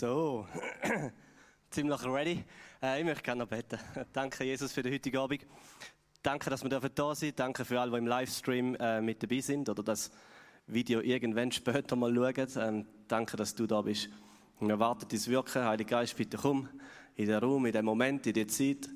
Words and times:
So, 0.00 0.46
ziemlich 1.70 2.02
ready. 2.06 2.42
Äh, 2.82 3.00
ich 3.00 3.04
möchte 3.04 3.22
gerne 3.22 3.42
noch 3.42 3.50
beten. 3.50 3.78
Danke, 4.14 4.44
Jesus, 4.44 4.72
für 4.72 4.82
den 4.82 4.94
heutigen 4.94 5.18
Abend. 5.18 5.46
Danke, 6.22 6.48
dass 6.48 6.64
wir 6.64 6.70
da 6.70 7.14
sind. 7.14 7.38
Danke 7.38 7.66
für 7.66 7.78
alle, 7.78 7.90
die 7.90 7.98
im 7.98 8.06
Livestream 8.06 8.76
äh, 8.76 9.02
mit 9.02 9.22
dabei 9.22 9.40
sind 9.40 9.68
oder 9.68 9.82
das 9.82 10.10
Video 10.66 11.02
irgendwann 11.02 11.52
später 11.52 11.96
mal 11.96 12.14
schauen. 12.14 12.48
Ähm, 12.56 12.86
danke, 13.08 13.36
dass 13.36 13.54
du 13.54 13.66
da 13.66 13.82
bist. 13.82 14.08
Wir 14.58 14.78
warten 14.78 15.06
dein 15.06 15.26
Wirken. 15.26 15.64
Heiliger 15.66 15.98
Geist, 15.98 16.16
bitte 16.16 16.38
komm 16.38 16.66
in 17.16 17.26
den 17.26 17.38
Raum, 17.38 17.66
in 17.66 17.72
den 17.72 17.84
Moment, 17.84 18.26
in 18.26 18.32
die 18.32 18.46
Zeit. 18.46 18.88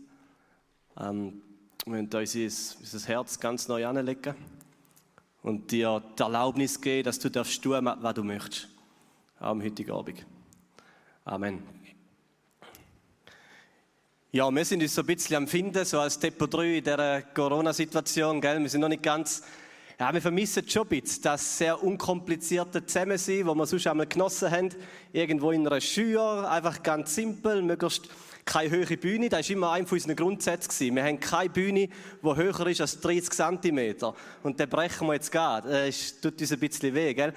Ähm, 0.99 1.43
wir 1.85 2.11
wollen 2.11 2.35
uns 2.35 2.79
unser 2.81 3.09
Herz 3.09 3.39
ganz 3.39 3.69
neu 3.69 3.87
anlegen 3.87 4.35
und 5.43 5.71
dir 5.71 6.03
die 6.19 6.23
Erlaubnis 6.23 6.81
geben, 6.81 7.05
dass 7.05 7.19
du 7.19 7.31
darfst 7.31 7.63
tun, 7.63 7.85
was 7.85 8.15
du 8.15 8.25
möchtest. 8.25 8.69
Am 9.39 9.63
heutigen 9.63 9.91
Abend. 9.91 10.25
Amen. 11.27 11.63
Ja, 14.31 14.51
wir 14.51 14.65
sind 14.67 14.83
uns 14.83 14.95
so 14.95 15.01
ein 15.01 15.07
bisschen 15.07 15.37
am 15.37 15.49
Finden, 15.49 15.83
so 15.87 15.99
als 15.99 16.19
Depot 16.19 16.53
3 16.53 16.77
in 16.77 16.85
dieser 16.85 17.23
Corona-Situation, 17.23 18.43
gell? 18.43 18.61
Wir 18.61 18.69
sind 18.69 18.83
noch 18.83 18.91
nicht 18.91 19.03
ganz, 19.03 19.43
ja, 19.99 20.13
wir 20.13 20.21
vermissen 20.21 20.69
schon 20.69 20.83
ein 20.83 21.01
bisschen 21.01 21.23
das 21.23 21.57
sehr 21.57 21.83
unkomplizierte 21.83 22.85
Zusammensein, 22.85 23.47
wo 23.47 23.55
wir 23.55 23.65
sonst 23.65 23.87
einmal 23.87 24.07
genossen 24.07 24.51
haben. 24.51 24.69
Irgendwo 25.15 25.51
in 25.53 25.67
einer 25.67 25.81
Schür, 25.81 26.51
einfach 26.51 26.83
ganz 26.83 27.15
simpel, 27.15 27.63
möglichst 27.63 28.11
keine 28.45 28.69
höhere 28.69 28.99
Bühne. 28.99 29.31
Das 29.31 29.49
war 29.49 29.57
immer 29.57 29.73
ein 29.73 29.87
von 29.87 29.97
unseren 29.97 30.17
Grundsätzen. 30.17 30.95
Wir 30.95 31.05
haben 31.05 31.21
keine 31.21 31.49
Bühne, 31.49 31.89
die 31.89 32.37
höher 32.37 32.67
ist 32.67 32.83
als 32.83 33.01
30 33.01 33.31
cm. 33.31 34.13
Und 34.43 34.61
den 34.61 34.69
brechen 34.69 35.07
wir 35.07 35.15
jetzt 35.15 35.33
gerade. 35.33 35.87
Das 35.87 36.21
tut 36.21 36.39
uns 36.39 36.53
ein 36.53 36.59
bisschen 36.59 36.95
weh, 36.95 37.15
gell? 37.15 37.33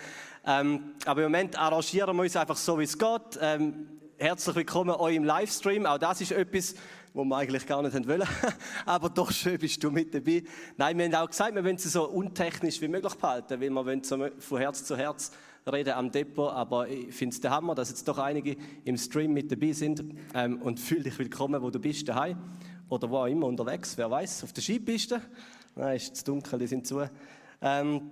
Ähm, 0.49 0.93
aber 1.05 1.25
im 1.25 1.31
Moment 1.31 1.59
arrangieren 1.59 2.15
wir 2.15 2.23
uns 2.23 2.37
einfach 2.37 2.55
so, 2.55 2.79
wie 2.79 2.85
es 2.85 2.97
geht. 2.97 3.37
Ähm, 3.41 3.99
herzlich 4.17 4.55
willkommen 4.55 4.91
euch 4.91 5.17
im 5.17 5.25
Livestream. 5.25 5.85
Auch 5.85 5.97
das 5.97 6.21
ist 6.21 6.31
etwas, 6.31 6.73
wo 7.13 7.25
wir 7.25 7.35
eigentlich 7.35 7.67
gar 7.67 7.81
nicht 7.81 8.07
wollen. 8.07 8.23
aber 8.85 9.09
doch 9.09 9.29
schön 9.33 9.59
bist 9.59 9.83
du 9.83 9.91
mit 9.91 10.15
dabei. 10.15 10.43
Nein, 10.77 10.97
wir 10.97 11.05
haben 11.05 11.15
auch 11.15 11.29
gesagt, 11.29 11.53
wir 11.53 11.65
wollen 11.65 11.75
es 11.75 11.83
so 11.83 12.07
untechnisch 12.07 12.79
wie 12.79 12.87
möglich 12.87 13.13
behalten, 13.15 13.59
weil 13.59 13.69
wir 13.69 13.85
wollen 13.85 14.05
so 14.05 14.25
von 14.39 14.57
Herz 14.57 14.85
zu 14.85 14.95
Herz 14.95 15.33
reden 15.69 15.93
am 15.93 16.13
Depot. 16.13 16.53
Aber 16.53 16.87
ich 16.87 17.13
finde 17.13 17.33
es 17.33 17.41
der 17.41 17.51
Hammer, 17.51 17.75
dass 17.75 17.89
jetzt 17.89 18.07
doch 18.07 18.17
einige 18.17 18.55
im 18.85 18.95
Stream 18.95 19.33
mit 19.33 19.51
dabei 19.51 19.73
sind. 19.73 20.01
Ähm, 20.33 20.61
und 20.61 20.79
fühl 20.79 21.03
dich 21.03 21.19
willkommen, 21.19 21.61
wo 21.61 21.71
du 21.71 21.79
bist, 21.79 22.07
daheim. 22.07 22.37
Oder 22.87 23.09
wo 23.09 23.17
auch 23.17 23.25
immer 23.25 23.47
unterwegs, 23.47 23.97
wer 23.97 24.09
weiß, 24.09 24.45
auf 24.45 24.53
der 24.53 24.63
Skipiste. 24.63 25.21
Nein, 25.75 25.97
ist 25.97 26.15
zu 26.15 26.23
dunkel, 26.23 26.57
die 26.57 26.67
sind 26.67 26.87
zu. 26.87 27.01
Ähm, 27.61 28.11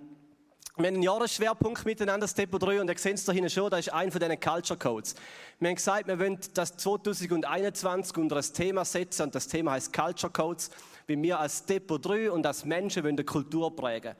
wir 0.77 0.87
haben 0.87 0.95
einen 0.95 1.03
Jahresschwerpunkt 1.03 1.85
miteinander, 1.85 2.25
das 2.25 2.33
Depot 2.33 2.61
3, 2.61 2.81
und 2.81 2.89
ihr 2.89 2.97
seht 2.97 3.15
es 3.15 3.23
da 3.23 3.31
hinten 3.31 3.49
schon, 3.49 3.69
das 3.69 3.87
ist 3.87 3.93
einer 3.93 4.11
von 4.11 4.19
diesen 4.19 4.39
Culture 4.41 4.77
Codes. 4.77 5.15
Wir 5.57 5.69
haben 5.69 5.75
gesagt, 5.75 6.07
wir 6.07 6.19
wollen 6.19 6.37
das 6.53 6.75
2021 6.75 8.17
unter 8.17 8.35
ein 8.35 8.43
Thema 8.43 8.83
setzen, 8.83 9.23
und 9.23 9.35
das 9.35 9.47
Thema 9.47 9.71
heißt 9.71 9.93
Culture 9.93 10.33
Codes, 10.33 10.69
wie 11.07 11.21
wir 11.21 11.39
als 11.39 11.65
Depot 11.65 12.05
3 12.05 12.29
und 12.29 12.45
als 12.45 12.65
Menschen 12.65 13.03
wollen 13.03 13.15
eine 13.15 13.23
Kultur 13.23 13.73
prägen. 13.73 14.15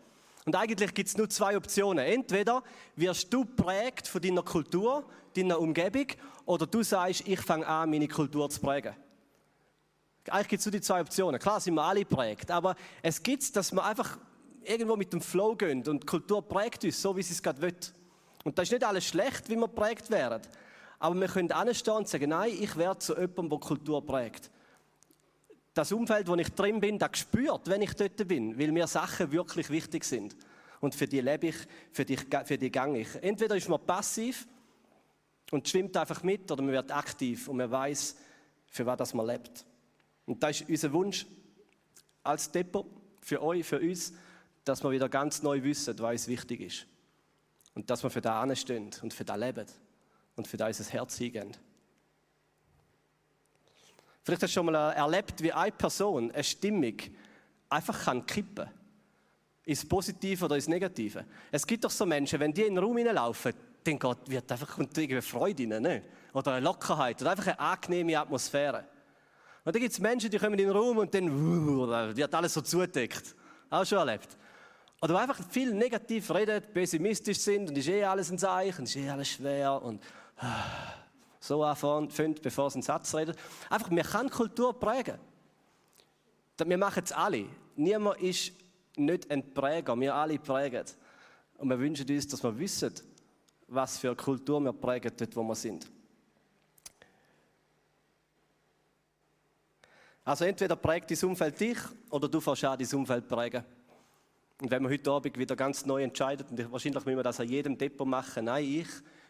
Und 0.45 0.55
eigentlich 0.55 0.93
gibt 0.93 1.09
es 1.09 1.17
nur 1.17 1.29
zwei 1.29 1.57
Optionen. 1.57 2.05
Entweder 2.05 2.63
wirst 2.95 3.33
du 3.33 3.43
prägt 3.43 4.07
von 4.07 4.21
deiner 4.21 4.43
Kultur, 4.43 5.03
deiner 5.35 5.59
Umgebung, 5.59 6.07
oder 6.45 6.65
du 6.65 6.83
sagst, 6.83 7.27
ich 7.27 7.41
fange 7.41 7.67
an, 7.67 7.89
meine 7.89 8.07
Kultur 8.07 8.49
zu 8.49 8.61
prägen. 8.61 8.95
Eigentlich 10.29 10.47
gibt 10.47 10.59
es 10.61 10.65
nur 10.67 10.71
die 10.71 10.81
zwei 10.81 11.01
Optionen. 11.01 11.37
Klar 11.37 11.59
sind 11.59 11.73
wir 11.73 11.83
alle 11.83 12.05
prägt, 12.05 12.49
aber 12.49 12.77
es 13.01 13.21
gibt 13.21 13.53
dass 13.57 13.73
man 13.73 13.83
einfach 13.83 14.17
irgendwo 14.65 14.95
mit 14.95 15.13
dem 15.13 15.21
Flow 15.21 15.55
gehen 15.55 15.87
und 15.87 16.05
Kultur 16.05 16.41
prägt 16.47 16.83
uns, 16.83 17.01
so 17.01 17.15
wie 17.15 17.21
sie 17.21 17.33
es 17.33 17.41
gerade 17.41 17.61
will. 17.61 17.75
Und 18.43 18.57
das 18.57 18.63
ist 18.63 18.71
nicht 18.71 18.83
alles 18.83 19.05
schlecht, 19.05 19.49
wie 19.49 19.55
wir 19.55 19.67
prägt 19.67 20.09
werden. 20.09 20.41
Aber 20.99 21.19
wir 21.19 21.27
können 21.27 21.51
anstehen 21.51 21.95
und 21.95 22.07
sagen, 22.07 22.29
nein, 22.29 22.51
ich 22.59 22.75
werde 22.77 22.99
zu 22.99 23.13
jemandem, 23.13 23.49
der 23.49 23.59
Kultur 23.59 24.05
prägt. 24.05 24.49
Das 25.73 25.91
Umfeld, 25.91 26.27
wo 26.27 26.35
ich 26.35 26.49
drin 26.53 26.79
bin, 26.79 26.97
das 26.97 27.17
spürt, 27.19 27.67
wenn 27.67 27.81
ich 27.81 27.93
dort 27.93 28.27
bin, 28.27 28.57
weil 28.57 28.71
mir 28.71 28.87
Sachen 28.87 29.31
wirklich 29.31 29.69
wichtig 29.69 30.05
sind. 30.05 30.35
Und 30.79 30.95
für 30.95 31.07
die 31.07 31.21
lebe 31.21 31.47
ich, 31.47 31.55
für 31.91 32.05
die, 32.05 32.17
für 32.17 32.57
die 32.57 32.71
gang 32.71 32.95
ich. 32.95 33.07
Entweder 33.21 33.55
ist 33.55 33.67
man 33.67 33.85
passiv 33.85 34.47
und 35.51 35.67
schwimmt 35.67 35.97
einfach 35.97 36.23
mit, 36.23 36.49
oder 36.51 36.61
man 36.61 36.71
wird 36.71 36.91
aktiv 36.91 37.47
und 37.47 37.57
man 37.57 37.69
weiß, 37.69 38.15
für 38.67 38.85
was 38.85 39.13
man 39.13 39.25
lebt. 39.25 39.65
Und 40.25 40.41
das 40.41 40.61
ist 40.61 40.69
unser 40.69 40.93
Wunsch 40.93 41.25
als 42.23 42.51
Depot, 42.51 42.85
für 43.21 43.41
euch, 43.41 43.65
für 43.65 43.79
uns, 43.79 44.13
dass 44.65 44.83
wir 44.83 44.91
wieder 44.91 45.07
ganz 45.07 45.41
neu 45.41 45.61
wissen, 45.63 45.97
was 45.99 46.11
uns 46.11 46.27
wichtig 46.27 46.61
ist. 46.61 46.87
Und 47.75 47.89
dass 47.89 48.03
wir 48.03 48.09
für 48.09 48.21
das 48.21 48.59
stehen 48.59 48.89
und 49.01 49.13
für 49.13 49.23
das 49.23 49.37
leben 49.37 49.65
und 50.35 50.47
für 50.47 50.57
das 50.57 50.79
unser 50.79 50.91
Herz 50.91 51.17
hingehen. 51.17 51.55
Vielleicht 54.23 54.41
hast 54.41 54.51
du 54.51 54.53
schon 54.55 54.65
mal 54.65 54.91
erlebt, 54.93 55.41
wie 55.41 55.53
eine 55.53 55.71
Person, 55.71 56.31
eine 56.31 56.43
Stimmung, 56.43 56.95
einfach 57.69 58.05
kann 58.05 58.25
kippen 58.25 58.67
ins 59.65 59.87
Positive 59.87 60.45
oder 60.45 60.55
ins 60.55 60.67
Negative. 60.67 61.25
Es 61.51 61.65
gibt 61.65 61.83
doch 61.83 61.91
so 61.91 62.05
Menschen, 62.05 62.39
wenn 62.39 62.53
die 62.53 62.63
in 62.63 62.75
den 62.75 62.83
Raum 62.83 62.97
hineinlaufen, 62.97 63.53
dann 63.83 63.99
geht, 63.99 64.29
wird 64.29 64.51
einfach 64.51 64.75
kommt 64.75 64.97
irgendwie 64.97 65.21
Freude 65.21 65.63
rein, 65.69 65.81
ne? 65.81 66.01
oder 66.33 66.53
eine 66.53 66.65
Lockerheit, 66.65 67.21
oder 67.21 67.31
einfach 67.31 67.47
eine 67.47 67.59
angenehme 67.59 68.19
Atmosphäre. 68.19 68.85
Und 69.63 69.75
dann 69.75 69.81
gibt 69.81 69.93
es 69.93 69.99
Menschen, 69.99 70.29
die 70.29 70.37
kommen 70.37 70.53
in 70.53 70.67
den 70.67 70.71
Raum 70.71 70.97
und 70.97 71.13
dann 71.13 72.15
wird 72.15 72.33
alles 72.33 72.53
so 72.53 72.61
zudeckt. 72.61 73.35
Auch 73.69 73.85
schon 73.85 73.97
erlebt. 73.97 74.37
Oder 75.01 75.19
einfach 75.19 75.39
viel 75.49 75.73
negativ 75.73 76.31
reden, 76.31 76.63
pessimistisch 76.73 77.39
sind 77.39 77.69
und 77.69 77.77
ist 77.77 77.87
eh 77.87 78.03
alles 78.03 78.31
ein 78.31 78.39
Zeichen, 78.39 78.85
ist 78.85 78.95
eh 78.95 79.09
alles 79.09 79.29
schwer 79.29 79.81
und 79.81 80.01
so 81.39 81.63
anfängt, 81.63 82.41
bevor 82.41 82.69
sie 82.71 82.75
einen 82.75 82.83
Satz 82.83 83.13
redet. 83.13 83.37
Einfach, 83.69 83.91
wir 83.91 84.03
können 84.03 84.29
Kultur 84.29 84.79
prägen. 84.79 85.19
Wir 86.57 86.77
machen 86.77 87.03
es 87.03 87.11
alle. 87.11 87.45
Niemand 87.75 88.21
ist 88.21 88.53
nicht 88.95 89.29
ein 89.29 89.53
Präger, 89.53 89.99
wir 89.99 90.15
alle 90.15 90.39
prägen. 90.39 90.85
Und 91.57 91.69
wir 91.69 91.79
wünschen 91.79 92.09
uns, 92.09 92.27
dass 92.27 92.43
wir 92.43 92.57
wissen, 92.57 92.93
was 93.67 93.97
für 93.97 94.07
eine 94.07 94.15
Kultur 94.15 94.59
wir 94.61 94.73
prägen, 94.73 95.11
dort 95.15 95.35
wo 95.35 95.43
wir 95.43 95.55
sind. 95.55 95.89
Also 100.23 100.45
entweder 100.45 100.75
prägt 100.75 101.11
dein 101.11 101.29
Umfeld 101.29 101.59
dich 101.59 101.77
oder 102.09 102.27
du 102.27 102.39
fährst 102.39 102.65
auch 102.65 102.75
dein 102.75 102.93
Umfeld 102.93 103.27
prägen. 103.27 103.63
Und 104.61 104.71
wenn 104.71 104.83
wir 104.83 104.89
heute 104.89 105.11
Abend 105.11 105.37
wieder 105.37 105.55
ganz 105.55 105.85
neu 105.85 106.03
entscheiden, 106.03 106.45
und 106.49 106.71
wahrscheinlich 106.71 107.05
müssen 107.05 107.17
wir 107.17 107.23
das 107.23 107.39
an 107.39 107.49
jedem 107.49 107.77
Depot 107.77 108.07
machen, 108.07 108.45
nein, 108.45 108.63
ich 108.63 108.87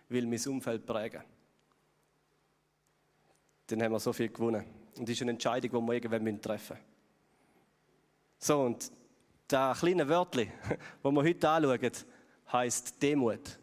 will 0.10 0.28
mein 0.28 0.40
Umfeld 0.48 0.86
prägen, 0.86 1.24
dann 3.68 3.82
haben 3.82 3.92
wir 3.92 4.00
so 4.00 4.14
viel 4.14 4.30
gewonnen. 4.30 4.64
Und 4.98 5.10
das 5.10 5.16
ist 5.16 5.22
eine 5.24 5.32
Entscheidung, 5.32 5.72
die 5.72 5.88
wir 5.88 5.94
irgendwann 5.94 6.42
treffen 6.42 6.78
müssen. 6.78 6.86
So, 8.38 8.62
und 8.62 8.92
das 9.48 9.80
kleine 9.80 10.08
Wörtchen, 10.08 10.52
das 11.04 11.12
wir 11.12 11.24
heute 11.24 11.50
anschauen, 11.50 11.92
heisst 12.52 13.02
Demut. 13.02 13.60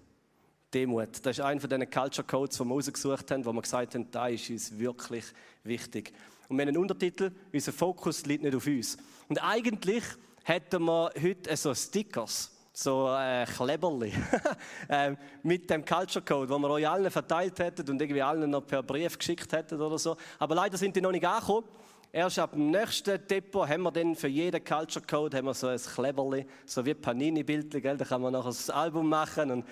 Demut. 0.74 1.24
Das 1.24 1.38
ist 1.38 1.44
einer 1.44 1.60
von 1.60 1.70
diesen 1.70 1.90
Culture 1.90 2.26
Codes, 2.26 2.56
die 2.56 2.64
wir 2.64 2.72
rausgesucht 2.72 3.30
haben, 3.30 3.44
wo 3.44 3.52
wir 3.52 3.62
gesagt 3.62 3.94
haben, 3.94 4.10
da 4.10 4.28
ist 4.28 4.50
uns 4.50 4.76
wirklich 4.78 5.24
wichtig. 5.64 6.12
Und 6.48 6.56
wir 6.56 6.62
haben 6.62 6.68
einen 6.68 6.78
Untertitel, 6.78 7.30
unser 7.52 7.72
Fokus 7.72 8.26
liegt 8.26 8.42
nicht 8.42 8.54
auf 8.54 8.66
uns. 8.66 8.96
Und 9.28 9.38
eigentlich 9.38 10.04
hätten 10.44 10.84
wir 10.84 11.10
heute 11.20 11.56
so 11.56 11.74
Stickers, 11.74 12.50
so 12.72 13.08
äh, 13.08 13.44
Kleberli, 13.44 14.12
äh, 14.88 15.14
mit 15.42 15.68
dem 15.68 15.84
Culture 15.84 16.24
Code, 16.24 16.48
wo 16.48 16.58
wir 16.58 16.70
euch 16.70 16.88
allen 16.88 17.10
verteilt 17.10 17.58
hätten 17.58 17.88
und 17.90 18.00
irgendwie 18.00 18.22
allen 18.22 18.50
noch 18.50 18.66
per 18.66 18.82
Brief 18.82 19.18
geschickt 19.18 19.52
hätten 19.52 19.80
oder 19.80 19.98
so. 19.98 20.16
Aber 20.38 20.54
leider 20.54 20.76
sind 20.76 20.96
die 20.96 21.00
noch 21.00 21.12
nicht 21.12 21.26
angekommen. 21.26 21.66
Erst 22.14 22.38
ab 22.38 22.52
dem 22.52 22.70
nächsten 22.70 23.26
Depot 23.26 23.66
haben 23.66 23.82
wir 23.84 23.90
dann 23.90 24.14
für 24.14 24.28
jeden 24.28 24.62
Culture 24.62 25.04
Code 25.04 25.36
haben 25.38 25.46
wir 25.46 25.54
so 25.54 25.68
ein 25.68 25.78
Kleberli, 25.78 26.46
so 26.66 26.84
wie 26.84 26.92
Panini-Bildchen, 26.92 27.96
da 27.96 28.04
kann 28.04 28.20
man 28.20 28.34
nachher 28.34 28.48
das 28.48 28.68
Album 28.68 29.08
machen 29.08 29.50
und 29.50 29.64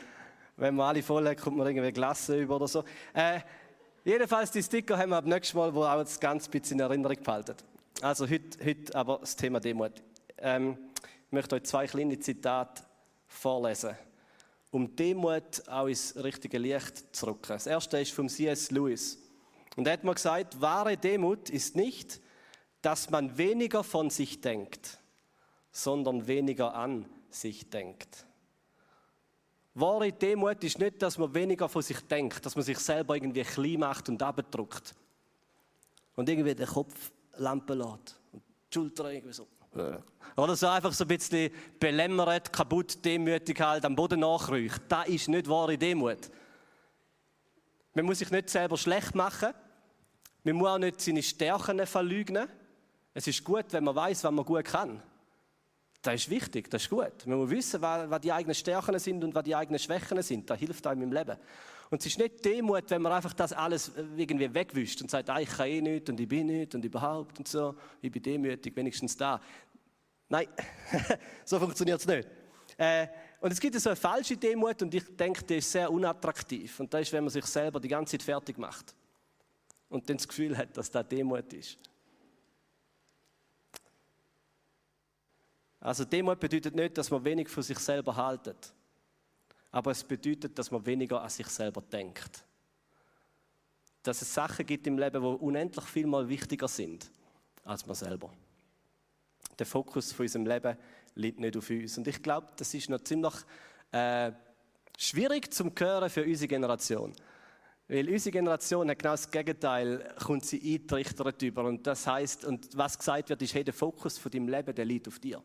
wenn 0.56 0.74
wir 0.74 0.84
alle 0.84 1.02
voll 1.02 1.26
haben, 1.26 1.36
kommt 1.36 1.58
man 1.58 1.66
irgendwie 1.66 1.92
Glasse 1.92 2.40
über 2.40 2.56
oder 2.56 2.68
so. 2.68 2.84
Äh, 3.12 3.40
jedenfalls 4.04 4.50
die 4.50 4.62
Sticker 4.62 4.96
haben 4.96 5.10
wir 5.10 5.16
ab 5.16 5.26
nächstes 5.26 5.54
Mal, 5.54 5.74
wo 5.74 5.84
auch 5.84 5.98
das 5.98 6.18
ganz 6.18 6.48
bisschen 6.48 6.78
in 6.78 6.84
Erinnerung 6.84 7.16
behalten. 7.22 7.56
Also 8.00 8.28
heute, 8.28 8.64
heute 8.64 8.94
aber 8.94 9.18
das 9.18 9.36
Thema 9.36 9.60
Demut. 9.60 9.92
Ähm, 10.40 10.76
ich 11.26 11.32
möchte 11.32 11.56
euch 11.56 11.64
zwei 11.64 11.86
kleine 11.86 12.18
Zitate 12.18 12.82
vorlesen, 13.26 13.96
um 14.70 14.96
Demut 14.96 15.68
auch 15.68 15.86
ins 15.86 16.16
richtige 16.16 16.58
Licht 16.58 17.14
zu 17.14 17.26
rücken. 17.26 17.48
Das 17.48 17.66
erste 17.66 18.00
ist 18.00 18.12
vom 18.12 18.28
C.S. 18.28 18.70
Lewis. 18.70 19.18
Und 19.76 19.86
er 19.86 19.92
hat 19.94 20.04
mal 20.04 20.14
gesagt, 20.14 20.60
wahre 20.60 20.96
Demut 20.96 21.50
ist 21.50 21.76
nicht, 21.76 22.20
dass 22.82 23.10
man 23.10 23.36
weniger 23.36 23.84
von 23.84 24.10
sich 24.10 24.40
denkt, 24.40 24.98
sondern 25.70 26.26
weniger 26.26 26.74
an 26.74 27.06
sich 27.28 27.68
denkt. 27.70 28.26
Wahre 29.74 30.12
Demut 30.12 30.64
ist 30.64 30.78
nicht, 30.78 31.00
dass 31.00 31.16
man 31.16 31.32
weniger 31.32 31.68
von 31.68 31.82
sich 31.82 32.00
denkt, 32.00 32.44
dass 32.44 32.56
man 32.56 32.64
sich 32.64 32.78
selber 32.78 33.14
irgendwie 33.14 33.42
klein 33.42 33.80
macht 33.80 34.08
und 34.08 34.22
abdruckt 34.22 34.94
und 36.16 36.28
irgendwie 36.28 36.54
den 36.54 36.66
Kopf 36.66 37.12
lampen 37.36 37.78
lässt 37.78 38.20
und 38.32 38.42
die 38.42 38.74
Schulter 38.74 39.12
irgendwie 39.12 39.32
so. 39.32 39.46
Oder 40.36 40.56
so 40.56 40.66
einfach 40.68 40.92
so 40.92 41.04
ein 41.04 41.08
bisschen 41.08 41.50
belämmert, 41.78 42.52
kaputt, 42.52 43.04
demütig 43.04 43.60
halt 43.60 43.84
am 43.84 43.94
Boden 43.94 44.20
nachrücht. 44.20 44.82
Das 44.88 45.06
ist 45.08 45.28
nicht 45.28 45.48
wahre 45.48 45.76
Demut. 45.76 46.30
Man 47.94 48.04
muss 48.04 48.18
sich 48.18 48.30
nicht 48.30 48.48
selber 48.48 48.76
schlecht 48.76 49.14
machen. 49.14 49.52
Man 50.44 50.56
muss 50.56 50.68
auch 50.68 50.78
nicht 50.78 51.00
seine 51.00 51.22
Stärken 51.22 51.86
verleugnen. 51.86 52.48
Es 53.12 53.26
ist 53.26 53.44
gut, 53.44 53.66
wenn 53.70 53.84
man 53.84 53.94
weiß, 53.94 54.24
was 54.24 54.32
man 54.32 54.44
gut 54.44 54.64
kann. 54.64 55.02
Das 56.02 56.14
ist 56.14 56.30
wichtig, 56.30 56.70
das 56.70 56.82
ist 56.84 56.90
gut. 56.90 57.26
Man 57.26 57.38
muss 57.38 57.50
wissen, 57.50 57.82
was 57.82 58.20
die 58.20 58.32
eigenen 58.32 58.54
Stärken 58.54 58.98
sind 58.98 59.22
und 59.22 59.34
was 59.34 59.44
die 59.44 59.54
eigenen 59.54 59.78
Schwächen 59.78 60.22
sind. 60.22 60.48
Das 60.48 60.58
hilft 60.58 60.86
einem 60.86 61.02
im 61.02 61.12
Leben. 61.12 61.36
Und 61.90 62.00
es 62.00 62.06
ist 62.06 62.18
nicht 62.18 62.44
Demut, 62.44 62.88
wenn 62.88 63.02
man 63.02 63.12
einfach 63.12 63.32
das 63.32 63.52
alles 63.52 63.90
irgendwie 64.16 64.54
wegwischt 64.54 65.02
und 65.02 65.10
sagt, 65.10 65.28
ah, 65.28 65.40
ich 65.40 65.48
kann 65.48 65.66
eh 65.66 65.80
nichts 65.80 66.08
und 66.08 66.20
ich 66.20 66.28
bin 66.28 66.46
nichts 66.46 66.74
und 66.76 66.84
überhaupt 66.84 67.36
und 67.38 67.48
so. 67.48 67.74
Ich 68.00 68.12
bin 68.12 68.22
demütig, 68.22 68.76
wenigstens 68.76 69.16
da. 69.16 69.40
Nein, 70.28 70.46
so 71.44 71.58
funktioniert 71.58 71.98
es 71.98 72.06
nicht. 72.06 72.28
Äh, 72.76 73.08
und 73.40 73.52
es 73.52 73.58
gibt 73.58 73.78
so 73.80 73.88
eine 73.88 73.96
falsche 73.96 74.36
Demut 74.36 74.80
und 74.82 74.94
ich 74.94 75.04
denke, 75.16 75.42
die 75.42 75.56
ist 75.56 75.72
sehr 75.72 75.90
unattraktiv. 75.90 76.78
Und 76.78 76.94
das 76.94 77.02
ist, 77.02 77.12
wenn 77.12 77.24
man 77.24 77.30
sich 77.30 77.44
selber 77.46 77.80
die 77.80 77.88
ganze 77.88 78.12
Zeit 78.12 78.22
fertig 78.22 78.56
macht 78.56 78.94
und 79.88 80.08
dann 80.08 80.16
das 80.16 80.28
Gefühl 80.28 80.56
hat, 80.56 80.76
dass 80.76 80.92
das 80.92 81.08
Demut 81.08 81.52
ist. 81.52 81.76
Also 85.80 86.04
Demut 86.04 86.38
bedeutet 86.38 86.76
nicht, 86.76 86.96
dass 86.96 87.10
man 87.10 87.24
wenig 87.24 87.48
von 87.48 87.64
sich 87.64 87.78
selber 87.78 88.14
haltet. 88.14 88.72
Aber 89.72 89.90
es 89.92 90.02
bedeutet, 90.02 90.58
dass 90.58 90.70
man 90.70 90.84
weniger 90.84 91.22
an 91.22 91.30
sich 91.30 91.46
selber 91.46 91.80
denkt. 91.80 92.44
Dass 94.02 94.22
es 94.22 94.32
Sachen 94.32 94.66
gibt 94.66 94.86
im 94.86 94.98
Leben, 94.98 95.22
die 95.22 95.28
unendlich 95.28 95.84
viel 95.84 96.06
mal 96.06 96.28
wichtiger 96.28 96.68
sind 96.68 97.10
als 97.64 97.86
man 97.86 97.94
selber. 97.94 98.32
Der 99.58 99.66
Fokus 99.66 100.12
von 100.12 100.24
unserem 100.24 100.46
Leben 100.46 100.76
liegt 101.14 101.38
nicht 101.38 101.56
auf 101.56 101.68
uns. 101.70 101.98
Und 101.98 102.08
ich 102.08 102.22
glaube, 102.22 102.48
das 102.56 102.72
ist 102.72 102.88
noch 102.88 103.00
ziemlich 103.00 103.34
äh, 103.92 104.32
schwierig 104.98 105.52
zum 105.52 105.72
Hören 105.78 106.10
für 106.10 106.24
unsere 106.24 106.48
Generation. 106.48 107.12
Weil 107.88 108.08
unsere 108.08 108.30
Generation 108.32 108.88
hat 108.88 108.98
genau 108.98 109.12
das 109.12 109.30
Gegenteil, 109.30 110.14
kommt 110.24 110.44
sie 110.46 110.74
eintrichtert 110.74 111.42
über. 111.42 111.64
Und 111.64 111.86
das 111.86 112.06
heißt, 112.06 112.44
und 112.44 112.68
was 112.76 112.96
gesagt 112.96 113.28
wird, 113.28 113.42
ist, 113.42 113.54
hey, 113.54 113.64
der 113.64 113.74
Fokus 113.74 114.16
von 114.16 114.30
deinem 114.30 114.48
Leben, 114.48 114.74
der 114.74 114.84
liegt 114.84 115.08
auf 115.08 115.18
dir. 115.18 115.42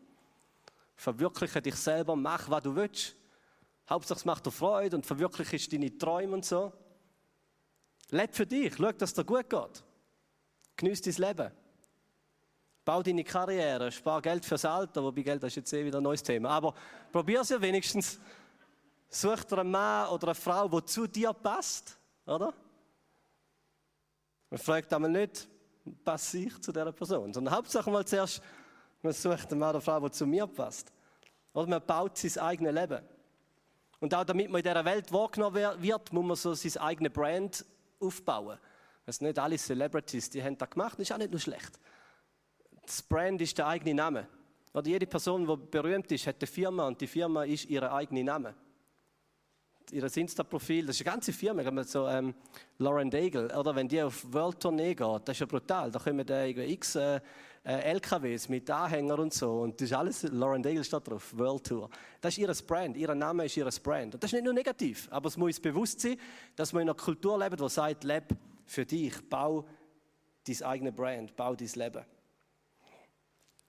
Verwirkliche 0.94 1.60
dich 1.60 1.74
selber, 1.74 2.14
mach, 2.14 2.48
was 2.48 2.62
du 2.62 2.74
willst. 2.74 3.16
Hauptsache 3.88 4.18
es 4.18 4.24
macht 4.24 4.46
dir 4.46 4.50
Freude 4.50 4.96
und 4.96 5.06
verwirkliche 5.06 5.70
deine 5.70 5.96
Träume 5.96 6.34
und 6.34 6.44
so. 6.44 6.72
Leb 8.10 8.34
für 8.34 8.46
dich, 8.46 8.74
schau, 8.76 8.92
dass 8.92 9.10
es 9.10 9.14
dir 9.14 9.24
gut 9.24 9.48
geht. 9.48 9.84
Genieß 10.76 11.02
dein 11.02 11.14
Leben. 11.14 11.52
Bau 12.84 13.02
deine 13.02 13.24
Karriere, 13.24 13.90
spar 13.90 14.22
Geld 14.22 14.44
fürs 14.44 14.64
Alter, 14.64 15.02
wobei 15.02 15.22
Geld 15.22 15.42
ist 15.42 15.56
jetzt 15.56 15.72
eh 15.72 15.84
wieder 15.84 15.98
ein 15.98 16.04
neues 16.04 16.22
Thema. 16.22 16.50
Aber 16.50 16.74
probier 17.10 17.40
es 17.40 17.48
ja 17.48 17.60
wenigstens. 17.60 18.20
Such 19.08 19.44
dir 19.44 19.58
einen 19.58 19.70
Mann 19.70 20.08
oder 20.08 20.28
eine 20.28 20.34
Frau, 20.34 20.68
die 20.68 20.84
zu 20.84 21.06
dir 21.06 21.32
passt, 21.32 21.96
oder? 22.26 22.52
Man 24.50 24.58
fragt 24.58 24.92
einmal 24.92 25.10
nicht, 25.10 25.48
passe 26.04 26.38
ich 26.38 26.60
zu 26.60 26.72
dieser 26.72 26.92
Person, 26.92 27.32
sondern 27.32 27.54
Hauptsache 27.54 27.90
mal 27.90 28.04
zuerst, 28.04 28.42
man 29.02 29.12
sucht 29.12 29.50
einen 29.50 29.60
Mann 29.60 29.70
oder 29.70 29.80
Frau, 29.80 30.00
die 30.00 30.10
zu 30.10 30.26
mir 30.26 30.46
passt. 30.46 30.92
Oder 31.52 31.68
man 31.68 31.86
baut 31.86 32.18
sein 32.18 32.42
eigenes 32.42 32.74
Leben. 32.74 33.15
Und 34.06 34.14
auch 34.14 34.22
damit 34.22 34.48
man 34.48 34.60
in 34.60 34.62
dieser 34.62 34.84
Welt 34.84 35.10
wahrgenommen 35.10 35.82
wird, 35.82 36.12
muss 36.12 36.24
man 36.24 36.36
so 36.36 36.54
sein 36.54 36.80
eigenes 36.80 37.12
Brand 37.12 37.64
aufbauen. 37.98 38.56
Also 39.04 39.24
nicht 39.24 39.36
alle 39.36 39.58
Celebrities, 39.58 40.30
die 40.30 40.40
haben 40.40 40.56
das 40.56 40.70
gemacht, 40.70 40.92
das 40.92 41.08
ist 41.08 41.12
auch 41.12 41.18
nicht 41.18 41.32
nur 41.32 41.40
schlecht. 41.40 41.72
Das 42.84 43.02
Brand 43.02 43.40
ist 43.40 43.58
der 43.58 43.66
eigene 43.66 43.94
Name. 43.94 44.28
Oder 44.72 44.86
jede 44.86 45.08
Person, 45.08 45.44
die 45.44 45.56
berühmt 45.56 46.12
ist, 46.12 46.24
hat 46.28 46.36
eine 46.38 46.46
Firma 46.46 46.86
und 46.86 47.00
die 47.00 47.08
Firma 47.08 47.42
ist 47.42 47.64
ihr 47.64 47.92
eigener 47.92 48.22
Name. 48.22 48.54
Ihr 49.90 50.04
Insta-Profil, 50.04 50.86
das 50.86 51.00
ist 51.00 51.04
eine 51.04 51.12
ganze 51.12 51.32
Firma, 51.32 51.82
so 51.82 52.06
ähm, 52.06 52.32
Lauren 52.78 53.10
Daigle, 53.10 53.52
oder 53.58 53.74
wenn 53.74 53.88
die 53.88 54.00
auf 54.02 54.24
World 54.32 54.60
Tournee 54.60 54.94
geht, 54.94 55.22
das 55.24 55.34
ist 55.34 55.40
ja 55.40 55.46
brutal, 55.46 55.90
da 55.90 55.98
kommen 55.98 56.24
da 56.24 56.44
x 56.44 56.94
äh, 56.94 57.20
LKWs 57.72 58.48
mit 58.48 58.70
Anhängern 58.70 59.18
und 59.18 59.34
so. 59.34 59.62
Und 59.62 59.80
das 59.80 59.90
ist 59.90 59.92
alles, 59.92 60.22
Lauren 60.22 60.62
Daigle 60.62 60.84
steht 60.84 61.08
drauf, 61.08 61.36
World 61.36 61.66
Tour. 61.66 61.90
Das 62.20 62.34
ist 62.34 62.38
ihr 62.38 62.66
Brand, 62.66 62.96
ihr 62.96 63.14
Name 63.14 63.46
ist 63.46 63.56
ihr 63.56 63.68
Brand. 63.82 64.14
Und 64.14 64.22
das 64.22 64.28
ist 64.28 64.34
nicht 64.34 64.44
nur 64.44 64.54
negativ, 64.54 65.08
aber 65.10 65.28
es 65.28 65.36
muss 65.36 65.48
uns 65.48 65.60
bewusst 65.60 66.00
sein, 66.00 66.16
dass 66.54 66.72
man 66.72 66.82
in 66.82 66.88
einer 66.88 66.96
Kultur 66.96 67.38
lebt, 67.38 67.60
die 67.60 67.68
sagt, 67.68 68.04
leb 68.04 68.24
für 68.66 68.86
dich, 68.86 69.14
bau 69.28 69.66
dein 70.46 70.62
eigenes 70.62 70.94
Brand, 70.94 71.34
bau 71.34 71.56
dein 71.56 71.68
Leben. 71.74 72.04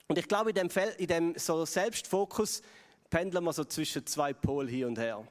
Und 0.08 0.18
ich 0.18 0.28
glaube, 0.28 0.52
in 0.52 0.56
dem, 0.56 0.70
Fel 0.70 0.94
in 0.98 1.08
dem 1.08 1.34
so 1.36 1.66
Selbstfokus 1.66 2.62
pendeln 3.10 3.44
wir 3.44 3.54
so 3.54 3.64
zwischen 3.64 4.06
zwei 4.06 4.32
Polen 4.32 4.68
hier 4.68 4.88
und 4.88 4.98
her. 4.98 5.26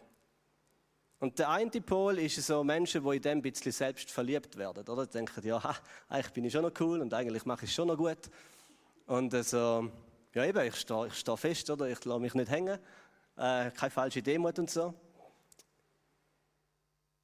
Und 1.18 1.38
der 1.38 1.48
eine 1.48 1.70
Pol 1.70 2.18
ist 2.18 2.36
so 2.42 2.62
Menschen, 2.62 3.02
die 3.02 3.16
in 3.16 3.22
dem 3.22 3.38
ein 3.38 3.42
bisschen 3.42 3.72
selbst 3.72 4.10
verliebt 4.10 4.56
werden, 4.56 4.86
oder? 4.86 5.06
Die 5.06 5.12
denken, 5.12 5.46
ja, 5.46 5.62
eigentlich 6.08 6.32
bin 6.32 6.44
ich 6.44 6.52
schon 6.52 6.62
noch 6.62 6.72
cool 6.80 7.00
und 7.00 7.14
eigentlich 7.14 7.46
mache 7.46 7.64
ich 7.64 7.70
es 7.70 7.74
schon 7.74 7.88
noch 7.88 7.96
gut. 7.96 8.18
Und 9.06 9.32
also, 9.34 9.88
ja 10.34 10.44
eben, 10.44 10.66
ich 10.66 10.74
stehe 10.76 11.10
steh 11.12 11.36
fest, 11.36 11.70
oder? 11.70 11.88
Ich 11.88 12.04
lasse 12.04 12.20
mich 12.20 12.34
nicht 12.34 12.50
hängen. 12.50 12.78
Äh, 13.36 13.70
keine 13.70 13.90
falsche 13.90 14.20
Demut 14.20 14.58
und 14.58 14.68
so. 14.68 14.92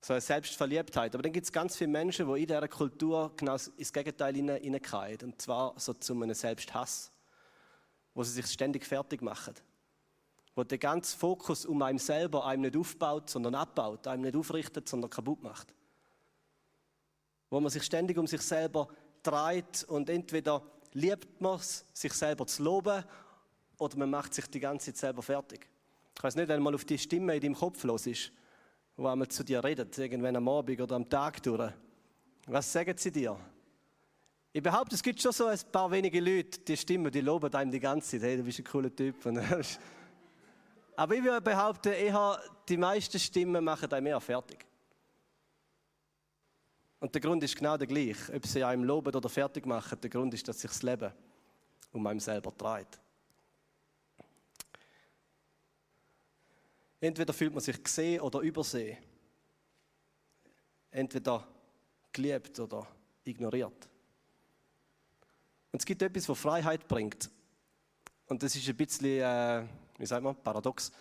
So 0.01 0.13
eine 0.13 0.21
Selbstverliebtheit. 0.21 1.15
Aber 1.15 1.23
dann 1.23 1.33
gibt 1.33 1.47
es 1.47 1.53
ganz 1.53 1.77
viele 1.77 1.91
Menschen, 1.91 2.27
die 2.27 2.41
in 2.41 2.47
dieser 2.47 2.69
Kultur 2.69 3.33
genau 3.37 3.57
ins 3.77 3.93
Gegenteil 3.93 4.35
hineingehen. 4.35 5.19
Und 5.23 5.43
zwar 5.43 5.75
so 5.77 5.93
zu 5.95 6.13
einem 6.15 6.35
Selbsthass. 6.35 7.11
Wo 8.15 8.23
sie 8.23 8.33
sich 8.33 8.47
ständig 8.47 8.87
fertig 8.87 9.21
machen. 9.21 9.55
Wo 10.55 10.63
der 10.63 10.79
ganze 10.79 11.17
Fokus 11.17 11.67
um 11.67 11.83
einem 11.83 11.99
selber 11.99 12.47
einem 12.47 12.63
nicht 12.63 12.77
aufbaut, 12.77 13.29
sondern 13.29 13.57
abbaut. 13.57 14.07
Einem 14.07 14.23
nicht 14.23 14.37
aufrichtet, 14.37 14.89
sondern 14.89 15.11
kaputt 15.11 15.43
macht. 15.43 15.75
Wo 17.51 17.59
man 17.59 17.71
sich 17.71 17.83
ständig 17.83 18.19
um 18.19 18.29
sich 18.29 18.43
selber 18.43 18.89
dreht 19.23 19.85
und 19.85 20.09
entweder 20.11 20.63
liebt 20.93 21.41
man 21.41 21.57
es, 21.57 21.85
sich 21.93 22.13
selber 22.13 22.47
zu 22.47 22.63
loben, 22.63 23.05
oder 23.79 23.97
man 23.97 24.11
macht 24.11 24.35
sich 24.35 24.47
die 24.47 24.61
ganze 24.61 24.87
Zeit 24.87 24.97
selber 24.97 25.23
fertig. 25.23 25.69
Ich 26.17 26.23
weiß 26.23 26.37
nicht, 26.37 26.49
wenn 26.49 26.63
mal 26.63 26.75
auf 26.75 26.85
die 26.85 26.99
Stimme 26.99 27.35
in 27.35 27.41
deinem 27.41 27.55
Kopf 27.55 27.83
los 27.85 28.07
ist, 28.07 28.31
wo 28.97 29.07
einmal 29.07 29.29
zu 29.29 29.43
dir 29.43 29.63
redet, 29.65 29.97
irgendwann 29.99 30.37
am 30.37 30.49
Abend 30.49 30.81
oder 30.81 30.97
am 30.97 31.09
Tag 31.09 31.43
durch. 31.43 31.73
Was 32.47 32.73
sagen 32.73 32.97
sie 32.97 33.11
dir? 33.11 33.37
Ich 34.53 34.63
behaupte, 34.63 34.95
es 34.95 35.03
gibt 35.03 35.21
schon 35.21 35.33
so 35.33 35.47
ein 35.47 35.59
paar 35.71 35.91
wenige 35.91 36.21
Leute, 36.21 36.61
die 36.61 36.77
Stimmen, 36.77 37.11
die 37.11 37.23
loben 37.23 37.53
einem 37.55 37.71
die 37.71 37.81
ganze 37.81 38.11
Zeit, 38.11 38.23
hey, 38.23 38.37
du 38.37 38.43
bist 38.43 38.59
ein 38.59 38.65
cooler 38.65 38.95
Typ. 38.95 39.17
Aber 40.97 41.15
ich 41.15 41.25
würde 41.25 41.41
behaupten, 41.41 41.93
eher 41.93 42.39
die 42.69 42.77
meisten 42.77 43.19
Stimmen 43.19 43.65
machen 43.65 43.91
einem 43.91 44.07
eher 44.07 44.21
fertig. 44.21 44.67
Und 47.03 47.13
der 47.13 47.21
Grund 47.21 47.43
ist 47.43 47.57
genau 47.57 47.77
der 47.77 47.89
gleiche. 47.89 48.33
Ob 48.33 48.47
sie 48.47 48.63
einem 48.63 48.85
loben 48.85 49.13
oder 49.13 49.29
fertig 49.29 49.67
machen, 49.67 50.01
der 50.01 50.09
Grund 50.09 50.33
ist, 50.35 50.47
dass 50.47 50.61
sich 50.61 50.71
das 50.71 50.85
Leben 50.85 51.13
um 51.91 52.07
einem 52.07 52.21
selber 52.21 52.53
dreht. 52.53 52.97
Entweder 57.01 57.33
fühlt 57.33 57.53
man 57.55 57.61
sich 57.61 57.83
gesehen 57.83 58.21
oder 58.21 58.39
übersehen. 58.39 58.99
Entweder 60.93 61.45
geliebt 62.13 62.61
oder 62.61 62.87
ignoriert. 63.25 63.89
Und 65.73 65.81
es 65.81 65.85
gibt 65.85 66.03
etwas, 66.03 66.29
was 66.29 66.39
Freiheit 66.39 66.87
bringt. 66.87 67.29
Und 68.27 68.45
das 68.45 68.55
ist 68.55 68.69
ein 68.69 68.77
bisschen, 68.77 69.07
äh, 69.07 69.65
wie 69.99 70.07
sagt 70.07 70.23
man, 70.23 70.37
paradox. 70.37 70.93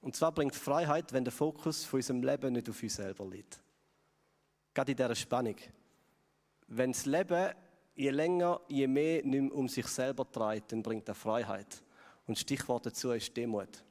Und 0.00 0.16
zwar 0.16 0.32
bringt 0.32 0.56
Freiheit, 0.56 1.12
wenn 1.12 1.22
der 1.24 1.34
Fokus 1.34 1.84
von 1.84 1.98
unserem 1.98 2.22
Leben 2.22 2.54
nicht 2.54 2.70
auf 2.70 2.82
uns 2.82 2.94
selber 2.94 3.26
liegt. 3.26 3.60
Gerade 4.74 4.92
in 4.92 4.96
dieser 4.96 5.14
Spannung. 5.14 5.56
Wenn 6.66 6.92
das 6.92 7.06
Leben 7.06 7.54
je 7.94 8.10
länger, 8.10 8.60
je 8.68 8.86
mehr 8.86 9.24
nicht 9.24 9.42
mehr 9.42 9.54
um 9.54 9.68
sich 9.68 9.86
selber 9.86 10.24
dreht, 10.24 10.70
dann 10.72 10.82
bringt 10.82 11.08
er 11.08 11.14
Freiheit. 11.14 11.82
Und 12.26 12.38
Stichwort 12.38 12.86
dazu 12.86 13.12
ist 13.12 13.36
Demut. 13.36 13.84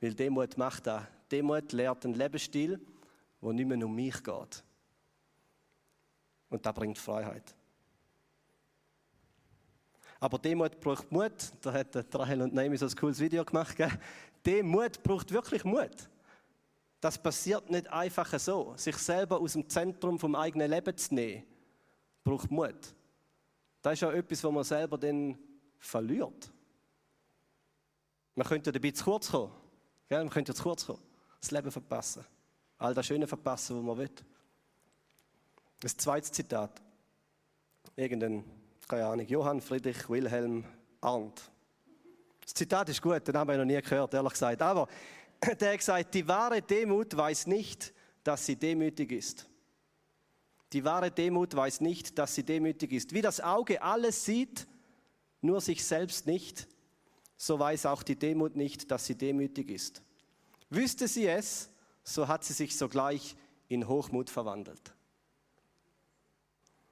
Weil 0.00 0.14
Demut 0.14 0.56
macht 0.56 0.86
das. 0.86 1.02
Demut 1.30 1.72
lehrt 1.72 2.04
einen 2.04 2.14
Lebensstil, 2.14 2.80
der 3.40 3.52
nicht 3.52 3.66
mehr 3.66 3.84
um 3.84 3.94
mich 3.94 4.22
geht. 4.22 4.64
Und 6.50 6.64
das 6.64 6.74
bringt 6.74 6.98
Freiheit. 6.98 7.54
Aber 10.20 10.38
Demut 10.38 10.78
braucht 10.78 11.10
Mut. 11.10 11.32
Da 11.62 11.72
hat 11.72 12.14
Rahel 12.14 12.42
und 12.42 12.54
Naomi 12.54 12.76
so 12.76 12.86
ein 12.86 12.94
cooles 12.94 13.18
Video 13.18 13.44
gemacht. 13.44 13.76
Demut 14.46 15.02
braucht 15.02 15.32
wirklich 15.32 15.64
Mut. 15.64 16.08
Das 17.02 17.18
passiert 17.18 17.68
nicht 17.68 17.88
einfach 17.88 18.38
so. 18.38 18.74
Sich 18.76 18.96
selber 18.96 19.40
aus 19.40 19.54
dem 19.54 19.68
Zentrum 19.68 20.20
vom 20.20 20.36
eigenen 20.36 20.70
Leben 20.70 20.96
zu 20.96 21.12
nehmen, 21.12 21.42
braucht 22.22 22.48
Mut. 22.48 22.94
Das 23.82 23.94
ist 23.94 24.02
ja 24.02 24.12
etwas, 24.12 24.44
was 24.44 24.52
man 24.52 24.62
selber 24.62 24.96
dann 24.96 25.36
verliert. 25.80 26.52
Man 28.36 28.46
könnte 28.46 28.70
dabei 28.70 28.92
zu 28.92 29.02
kurz 29.02 29.32
kommen. 29.32 29.50
Man 30.10 30.30
könnte 30.30 30.54
zu 30.54 30.62
kurz 30.62 30.86
kommen. 30.86 31.02
Das 31.40 31.50
Leben 31.50 31.72
verpassen. 31.72 32.24
All 32.78 32.94
das 32.94 33.04
Schöne 33.04 33.26
verpassen, 33.26 33.76
was 33.76 33.82
man 33.84 33.98
will. 33.98 34.10
Das 35.80 35.96
zweite 35.96 36.30
Zitat. 36.30 36.80
Irgendein, 37.96 38.44
keine 38.86 39.06
Ahnung, 39.06 39.26
Johann 39.26 39.60
Friedrich 39.60 40.08
Wilhelm 40.08 40.64
Arndt. 41.00 41.50
Das 42.42 42.54
Zitat 42.54 42.88
ist 42.90 43.02
gut, 43.02 43.26
den 43.26 43.36
habe 43.36 43.54
ich 43.54 43.58
noch 43.58 43.64
nie 43.64 43.82
gehört, 43.82 44.14
ehrlich 44.14 44.32
gesagt. 44.34 44.62
Aber 44.62 44.86
der 45.60 45.76
gesagt, 45.76 46.14
die 46.14 46.26
wahre 46.26 46.62
Demut 46.62 47.16
weiß 47.16 47.46
nicht, 47.46 47.92
dass 48.24 48.46
sie 48.46 48.56
demütig 48.56 49.12
ist. 49.12 49.48
Die 50.72 50.84
wahre 50.84 51.10
Demut 51.10 51.54
weiß 51.54 51.80
nicht, 51.80 52.18
dass 52.18 52.34
sie 52.34 52.44
demütig 52.44 52.92
ist. 52.92 53.12
Wie 53.12 53.20
das 53.20 53.40
Auge 53.40 53.82
alles 53.82 54.24
sieht, 54.24 54.66
nur 55.40 55.60
sich 55.60 55.84
selbst 55.84 56.26
nicht, 56.26 56.68
so 57.36 57.58
weiß 57.58 57.86
auch 57.86 58.02
die 58.02 58.18
Demut 58.18 58.56
nicht, 58.56 58.90
dass 58.90 59.06
sie 59.06 59.16
demütig 59.16 59.70
ist. 59.70 60.02
Wüsste 60.70 61.08
sie 61.08 61.26
es, 61.26 61.68
so 62.04 62.28
hat 62.28 62.44
sie 62.44 62.52
sich 62.52 62.76
sogleich 62.76 63.36
in 63.68 63.86
Hochmut 63.86 64.30
verwandelt. 64.30 64.94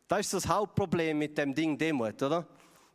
Das 0.08 0.20
ist 0.20 0.34
das 0.34 0.48
Hauptproblem 0.48 1.18
mit 1.18 1.38
dem 1.38 1.54
Ding 1.54 1.78
Demut, 1.78 2.20
oder? 2.22 2.46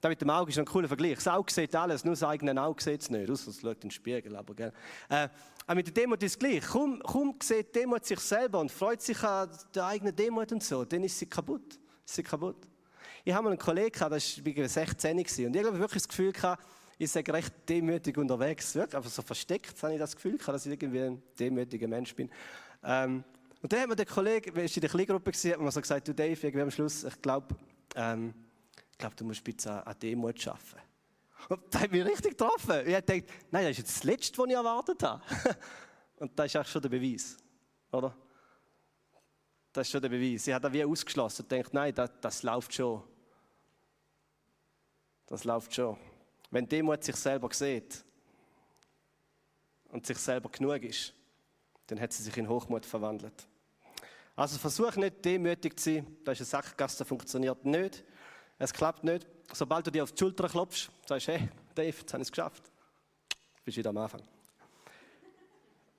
Da 0.05 0.09
mit 0.09 0.21
dem 0.21 0.29
Auge 0.29 0.51
ist 0.51 0.59
ein 0.59 0.65
cooler 0.65 0.87
Vergleich. 0.87 1.15
Das 1.15 1.27
Auge 1.27 1.51
sieht 1.51 1.75
alles, 1.75 2.05
nur 2.05 2.13
das 2.13 2.21
eigene 2.21 2.61
Auge 2.61 2.79
sieht 2.83 3.01
es 3.01 3.09
nicht. 3.09 3.27
Außer 3.27 3.49
es 3.49 3.59
schaut 3.59 3.77
in 3.77 3.89
den 3.89 3.89
Spiegel, 3.89 4.35
aber 4.35 4.53
gell. 4.53 4.71
Äh, 5.09 5.29
aber 5.65 5.75
mit 5.75 5.87
der 5.87 5.95
Demut 5.95 6.21
ist 6.21 6.33
es 6.33 6.37
gleich. 6.37 6.61
Kaum, 6.61 7.01
kaum 7.01 7.33
sieht 7.41 7.75
Demut 7.75 8.05
sich 8.05 8.19
selber 8.19 8.59
und 8.59 8.71
freut 8.71 9.01
sich 9.01 9.23
an 9.23 9.49
der 9.73 9.87
eigenen 9.87 10.15
Demut 10.15 10.51
und 10.51 10.61
so, 10.61 10.85
dann 10.85 11.03
ist 11.03 11.17
sie 11.17 11.25
kaputt. 11.25 11.79
Ist 12.05 12.13
sie 12.13 12.21
kaputt. 12.21 12.67
Ich 13.23 13.33
habe 13.33 13.45
mal 13.45 13.49
einen 13.49 13.57
Kollegen 13.57 13.97
der 13.97 14.11
war 14.11 14.19
16 14.19 15.17
und 15.17 15.55
ich 15.55 15.65
habe 15.65 15.79
wirklich 15.79 16.03
das 16.03 16.07
Gefühl 16.07 16.31
gehabt, 16.31 16.63
ich 16.99 17.09
sage 17.09 17.33
recht 17.33 17.51
demütig 17.67 18.15
unterwegs. 18.15 18.75
Wirklich, 18.75 18.97
einfach 18.97 19.09
so 19.09 19.23
versteckt 19.23 19.81
habe 19.81 19.93
ich 19.93 19.99
das 19.99 20.15
Gefühl 20.15 20.37
gehabt, 20.37 20.53
dass 20.53 20.67
ich 20.67 20.73
irgendwie 20.73 21.01
ein 21.01 21.23
demütiger 21.39 21.87
Mensch 21.87 22.13
bin. 22.13 22.29
Ähm, 22.83 23.23
und 23.59 23.73
dann 23.73 23.79
hat 23.79 23.89
mir 23.89 23.95
der 23.95 24.05
Kollege, 24.05 24.53
wir 24.53 24.61
waren 24.61 24.71
in 24.71 24.81
der 24.81 24.89
Kleingruppe, 24.91 25.31
hat 25.31 25.59
mir 25.59 25.71
so 25.71 25.81
gesagt, 25.81 26.07
du 26.07 26.13
Dave, 26.13 26.39
irgendwie 26.39 26.61
am 26.61 26.69
Schluss, 26.69 27.05
ich 27.05 27.19
glaube, 27.23 27.55
ähm, 27.95 28.35
ich 28.95 28.99
glaube, 28.99 29.15
du 29.17 29.25
musst 29.25 29.41
ein 29.41 29.53
bisschen 29.53 29.71
an 29.71 29.99
Demut 29.99 30.47
arbeiten. 30.47 30.79
Und 31.49 31.61
das 31.69 31.81
hat 31.81 31.91
mich 31.91 32.05
richtig 32.05 32.37
getroffen. 32.37 32.87
Ich 32.87 32.95
habe 32.95 33.01
gedacht, 33.01 33.23
nein, 33.51 33.63
das 33.63 33.71
ist 33.71 33.77
jetzt 33.79 33.95
das 33.97 34.03
Letzte, 34.05 34.37
was 34.37 34.47
ich 34.47 34.53
erwartet 34.53 35.03
habe. 35.03 35.21
Und 36.17 36.39
das 36.39 36.45
ist 36.45 36.55
eigentlich 36.55 36.71
schon 36.71 36.81
der 36.81 36.89
Beweis, 36.89 37.37
oder? 37.91 38.15
Das 39.73 39.85
ist 39.85 39.91
schon 39.91 40.01
der 40.01 40.07
Beweis. 40.07 40.47
Ich 40.47 40.53
habe 40.53 40.63
da 40.63 40.71
wie 40.71 40.85
ausgeschlossen 40.85 41.41
und 41.41 41.49
gedacht, 41.49 41.73
nein, 41.73 41.93
das, 41.93 42.09
das 42.21 42.43
läuft 42.43 42.73
schon. 42.73 43.03
Das 45.25 45.43
läuft 45.43 45.75
schon. 45.75 45.97
Wenn 46.51 46.65
Demut 46.65 47.03
sich 47.03 47.17
selber 47.17 47.49
sieht 47.51 48.01
und 49.89 50.05
sich 50.05 50.17
selber 50.17 50.47
genug 50.47 50.81
ist, 50.83 51.13
dann 51.87 51.99
hat 51.99 52.13
sie 52.13 52.23
sich 52.23 52.37
in 52.37 52.47
Hochmut 52.47 52.85
verwandelt. 52.85 53.45
Also 54.37 54.57
versuch 54.57 54.95
nicht 54.95 55.25
demütig 55.25 55.77
zu 55.77 55.95
sein. 55.95 56.17
Das 56.23 56.39
ist 56.39 56.53
eine 56.53 56.63
Sackgasse, 56.63 57.03
funktioniert 57.03 57.65
nicht. 57.65 58.05
Es 58.57 58.73
klappt 58.73 59.03
nicht. 59.03 59.27
Sobald 59.53 59.85
du 59.87 59.91
dir 59.91 60.03
auf 60.03 60.11
die 60.11 60.19
Schulter 60.19 60.47
klopfst, 60.47 60.89
sagst, 61.07 61.27
hey, 61.27 61.49
Dave, 61.73 61.87
jetzt 61.87 62.13
habe 62.13 62.21
ich 62.21 62.27
es 62.27 62.31
geschafft. 62.31 62.63
Bist 63.63 63.77
wieder 63.77 63.89
am 63.89 63.97
Anfang. 63.97 64.21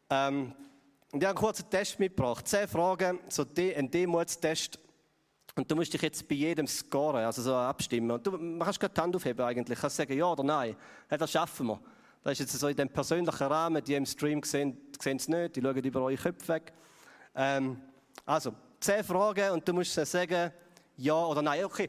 Ähm, 0.08 0.54
und 1.12 1.22
ich 1.22 1.26
habe 1.26 1.38
einen 1.38 1.46
kurzen 1.46 1.68
Test 1.68 1.98
mitgebracht. 1.98 2.46
Zehn 2.48 2.68
Fragen, 2.68 3.20
so 3.28 3.44
ein 3.56 3.90
Demutstest. 3.90 4.78
Und 5.54 5.70
du 5.70 5.74
musst 5.74 5.92
dich 5.92 6.02
jetzt 6.02 6.28
bei 6.28 6.34
jedem 6.34 6.66
scoren, 6.66 7.24
also 7.24 7.42
so 7.42 7.54
abstimmen. 7.54 8.10
Und 8.10 8.26
du 8.26 8.58
kannst 8.58 8.78
gerade 8.78 8.94
die 8.94 9.00
Hand 9.00 9.16
aufheben 9.16 9.44
eigentlich. 9.44 9.76
Du 9.76 9.80
kannst 9.80 9.96
sagen 9.96 10.12
ja 10.12 10.26
oder 10.26 10.42
nein. 10.42 10.76
Ja, 11.10 11.16
das 11.16 11.30
schaffen 11.30 11.68
wir. 11.68 11.80
Das 12.22 12.32
ist 12.34 12.40
jetzt 12.40 12.52
so 12.58 12.68
in 12.68 12.76
dem 12.76 12.88
persönlichen 12.88 13.46
Rahmen. 13.46 13.82
Die 13.82 13.94
im 13.94 14.04
Stream 14.04 14.42
sehen, 14.42 14.76
sehen 15.00 15.16
es 15.16 15.28
nicht. 15.28 15.56
Die 15.56 15.62
schauen 15.62 15.76
über 15.76 16.02
eure 16.02 16.16
Köpfe 16.16 16.48
weg. 16.48 16.72
Ähm, 17.34 17.80
also, 18.24 18.52
zehn 18.80 19.02
Fragen 19.02 19.52
und 19.52 19.66
du 19.66 19.72
musst 19.72 19.94
sagen, 19.94 20.52
ja 20.96 21.14
oder 21.14 21.42
nein. 21.42 21.64
Okay, 21.64 21.88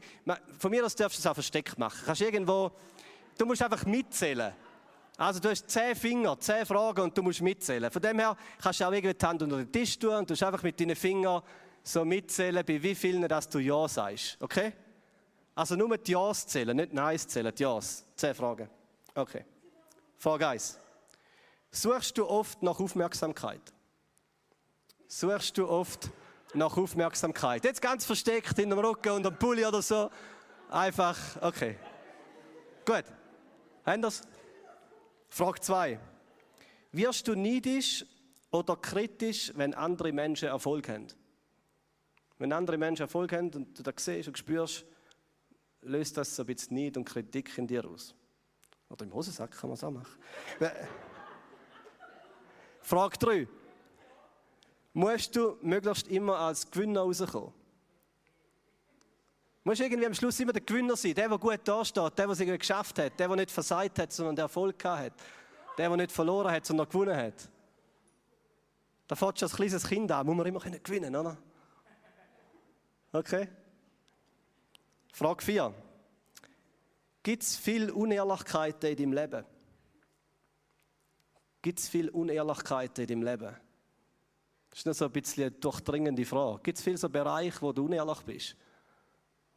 von 0.58 0.70
mir 0.70 0.84
aus 0.84 0.94
darfst 0.94 1.18
du 1.18 1.20
es 1.20 1.26
auch 1.26 1.34
versteckt 1.34 1.78
machen. 1.78 1.98
Kannst 2.04 2.20
irgendwo, 2.20 2.70
du 3.36 3.46
musst 3.46 3.62
einfach 3.62 3.84
mitzählen. 3.86 4.52
Also 5.16 5.40
du 5.40 5.50
hast 5.50 5.68
zehn 5.68 5.96
Finger, 5.96 6.38
zehn 6.38 6.64
Fragen 6.64 7.00
und 7.00 7.18
du 7.18 7.22
musst 7.22 7.42
mitzählen. 7.42 7.90
Von 7.90 8.00
dem 8.00 8.18
her 8.20 8.36
kannst 8.62 8.80
du 8.80 8.84
auch 8.84 8.92
irgendwie 8.92 9.14
die 9.14 9.26
Hand 9.26 9.42
unter 9.42 9.56
den 9.56 9.72
Tisch 9.72 9.98
tun 9.98 10.14
und 10.14 10.30
du 10.30 10.32
musst 10.32 10.42
einfach 10.44 10.62
mit 10.62 10.78
deinen 10.78 10.94
Fingern 10.94 11.42
so 11.82 12.04
mitzählen, 12.04 12.64
bei 12.64 12.80
wie 12.82 12.94
vielen 12.94 13.26
dass 13.26 13.48
du 13.48 13.58
Ja 13.58 13.88
sagst. 13.88 14.36
Okay? 14.40 14.72
Also 15.54 15.74
nur 15.74 15.98
die 15.98 16.12
Ja's 16.12 16.46
zählen, 16.46 16.76
nicht 16.76 16.92
Nein 16.92 17.18
zählen, 17.18 17.52
die 17.52 17.62
Ja's. 17.62 18.04
Zehn 18.14 18.32
Fragen. 18.34 18.70
Okay. 19.14 19.44
Frage 20.16 20.46
1. 20.46 20.78
Suchst 21.70 22.16
du 22.16 22.26
oft 22.28 22.62
nach 22.62 22.78
Aufmerksamkeit? 22.78 23.60
Suchst 25.08 25.58
du 25.58 25.68
oft 25.68 26.10
nach 26.54 26.76
Aufmerksamkeit? 26.76 27.64
Jetzt 27.64 27.82
ganz 27.82 28.04
versteckt 28.04 28.58
in 28.58 28.70
dem 28.70 28.78
Rücken 28.78 29.10
und 29.10 29.26
am 29.26 29.38
Pulli 29.38 29.64
oder 29.64 29.82
so. 29.82 30.10
Einfach, 30.70 31.18
okay. 31.40 31.76
Gut. 32.84 33.04
Haben 33.84 34.02
das? 34.02 34.22
Frage 35.28 35.60
2. 35.60 36.00
Wirst 36.92 37.28
du 37.28 37.34
neidisch 37.34 38.04
oder 38.50 38.76
kritisch, 38.76 39.52
wenn 39.56 39.74
andere 39.74 40.12
Menschen 40.12 40.48
Erfolg 40.48 40.88
haben? 40.88 41.06
Wenn 42.38 42.52
andere 42.52 42.78
Menschen 42.78 43.02
Erfolg 43.02 43.32
haben 43.32 43.50
und 43.50 43.78
du 43.78 43.82
das 43.82 44.04
siehst 44.04 44.28
und 44.28 44.38
spürst, 44.38 44.84
löst 45.82 46.16
das 46.16 46.34
so 46.34 46.42
ein 46.42 46.46
bisschen 46.46 46.76
Neid 46.76 46.96
und 46.96 47.04
Kritik 47.04 47.56
in 47.58 47.66
dir 47.66 47.84
aus. 47.84 48.14
Oder 48.88 49.04
im 49.04 49.12
Hosensack 49.12 49.50
kann 49.50 49.68
man 49.68 49.74
es 49.74 49.84
auch 49.84 49.90
machen. 49.90 50.18
Frage 52.80 53.18
3. 53.18 53.48
Musst 54.98 55.36
du 55.36 55.56
möglichst 55.62 56.08
immer 56.08 56.36
als 56.40 56.68
Gewinner 56.68 57.02
rauskommen? 57.02 57.52
Musst 59.62 59.80
irgendwie 59.80 60.06
am 60.06 60.12
Schluss 60.12 60.40
immer 60.40 60.52
der 60.52 60.62
Gewinner 60.62 60.96
sein, 60.96 61.14
der, 61.14 61.28
der 61.28 61.38
gut 61.38 61.60
dasteht, 61.62 62.18
der, 62.18 62.26
der 62.26 62.28
es 62.30 62.40
irgendwie 62.40 62.58
geschafft 62.58 62.98
hat, 62.98 63.16
der, 63.16 63.28
der 63.28 63.36
nicht 63.36 63.52
versagt 63.52 63.96
hat, 63.96 64.12
sondern 64.12 64.34
der 64.34 64.46
Erfolg 64.46 64.84
hat, 64.84 65.12
der, 65.78 65.88
der 65.88 65.96
nicht 65.96 66.10
verloren 66.10 66.50
hat, 66.50 66.66
sondern 66.66 66.88
gewonnen 66.88 67.16
hat. 67.16 67.48
Da 69.06 69.14
fährst 69.14 69.40
du 69.40 69.46
als 69.46 69.54
kleines 69.54 69.86
Kind 69.86 70.10
an, 70.10 70.26
muss 70.26 70.36
man 70.36 70.46
immer 70.46 70.58
gewinnen, 70.58 71.14
oder? 71.14 71.38
Okay? 73.12 73.46
Frage 75.12 75.44
4. 75.44 75.74
Gibt 77.22 77.42
es 77.44 77.56
viel 77.56 77.92
Unehrlichkeiten 77.92 78.90
in 78.90 78.96
deinem 78.96 79.12
Leben? 79.12 79.44
Gibt 81.62 81.78
es 81.78 81.88
viel 81.88 82.08
Unehrlichkeiten 82.08 83.04
in 83.04 83.22
deinem 83.22 83.22
Leben? 83.22 83.67
Das 84.70 84.80
ist 84.80 84.86
noch 84.86 84.94
so 84.94 85.06
ein 85.06 85.12
bisschen 85.12 85.44
eine 85.44 85.50
durchdringende 85.52 86.24
Frage. 86.24 86.62
Gibt 86.62 86.78
es 86.78 86.84
viele 86.84 86.98
so 86.98 87.08
Bereiche, 87.08 87.60
wo 87.62 87.72
du 87.72 87.84
unehrlich 87.84 88.20
bist? 88.20 88.56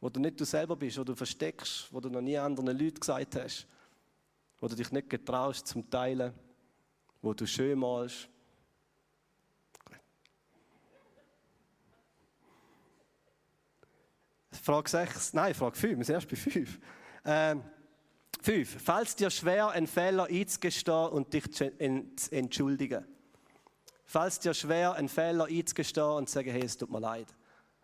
Wo 0.00 0.08
du 0.08 0.20
nicht 0.20 0.40
du 0.40 0.44
selber 0.44 0.74
bist, 0.74 0.98
wo 0.98 1.04
du 1.04 1.14
versteckst, 1.14 1.92
wo 1.92 2.00
du 2.00 2.08
noch 2.08 2.20
nie 2.20 2.36
anderen 2.36 2.76
Leuten 2.76 2.98
gesagt 2.98 3.36
hast? 3.36 3.66
Wo 4.58 4.68
du 4.68 4.74
dich 4.74 4.90
nicht 4.90 5.10
getraust 5.10 5.66
zum 5.66 5.88
Teilen? 5.88 6.32
Wo 7.20 7.34
du 7.34 7.46
schön 7.46 7.78
malst? 7.78 8.28
Frage 14.62 14.88
6, 14.88 15.32
nein, 15.34 15.54
Frage 15.54 15.76
5, 15.76 15.98
wir 15.98 16.04
sind 16.04 16.14
erst 16.14 16.28
bei 16.28 16.36
5. 16.36 16.78
Ähm, 17.24 17.62
5. 18.42 18.82
Falls 18.82 19.16
dir 19.16 19.30
schwer, 19.30 19.70
einen 19.70 19.86
Fehler 19.86 20.26
einzugestehen 20.26 21.08
und 21.08 21.32
dich 21.32 21.50
zu 21.52 21.72
entschuldigen. 22.32 23.04
Falls 24.04 24.38
dir 24.38 24.54
schwer, 24.54 24.94
einen 24.94 25.08
Fehler 25.08 25.46
einzugestehen 25.46 26.06
und 26.06 26.28
zu 26.28 26.34
sagen, 26.34 26.50
hey, 26.50 26.64
es 26.64 26.76
tut 26.76 26.90
mir 26.90 27.00
leid. 27.00 27.28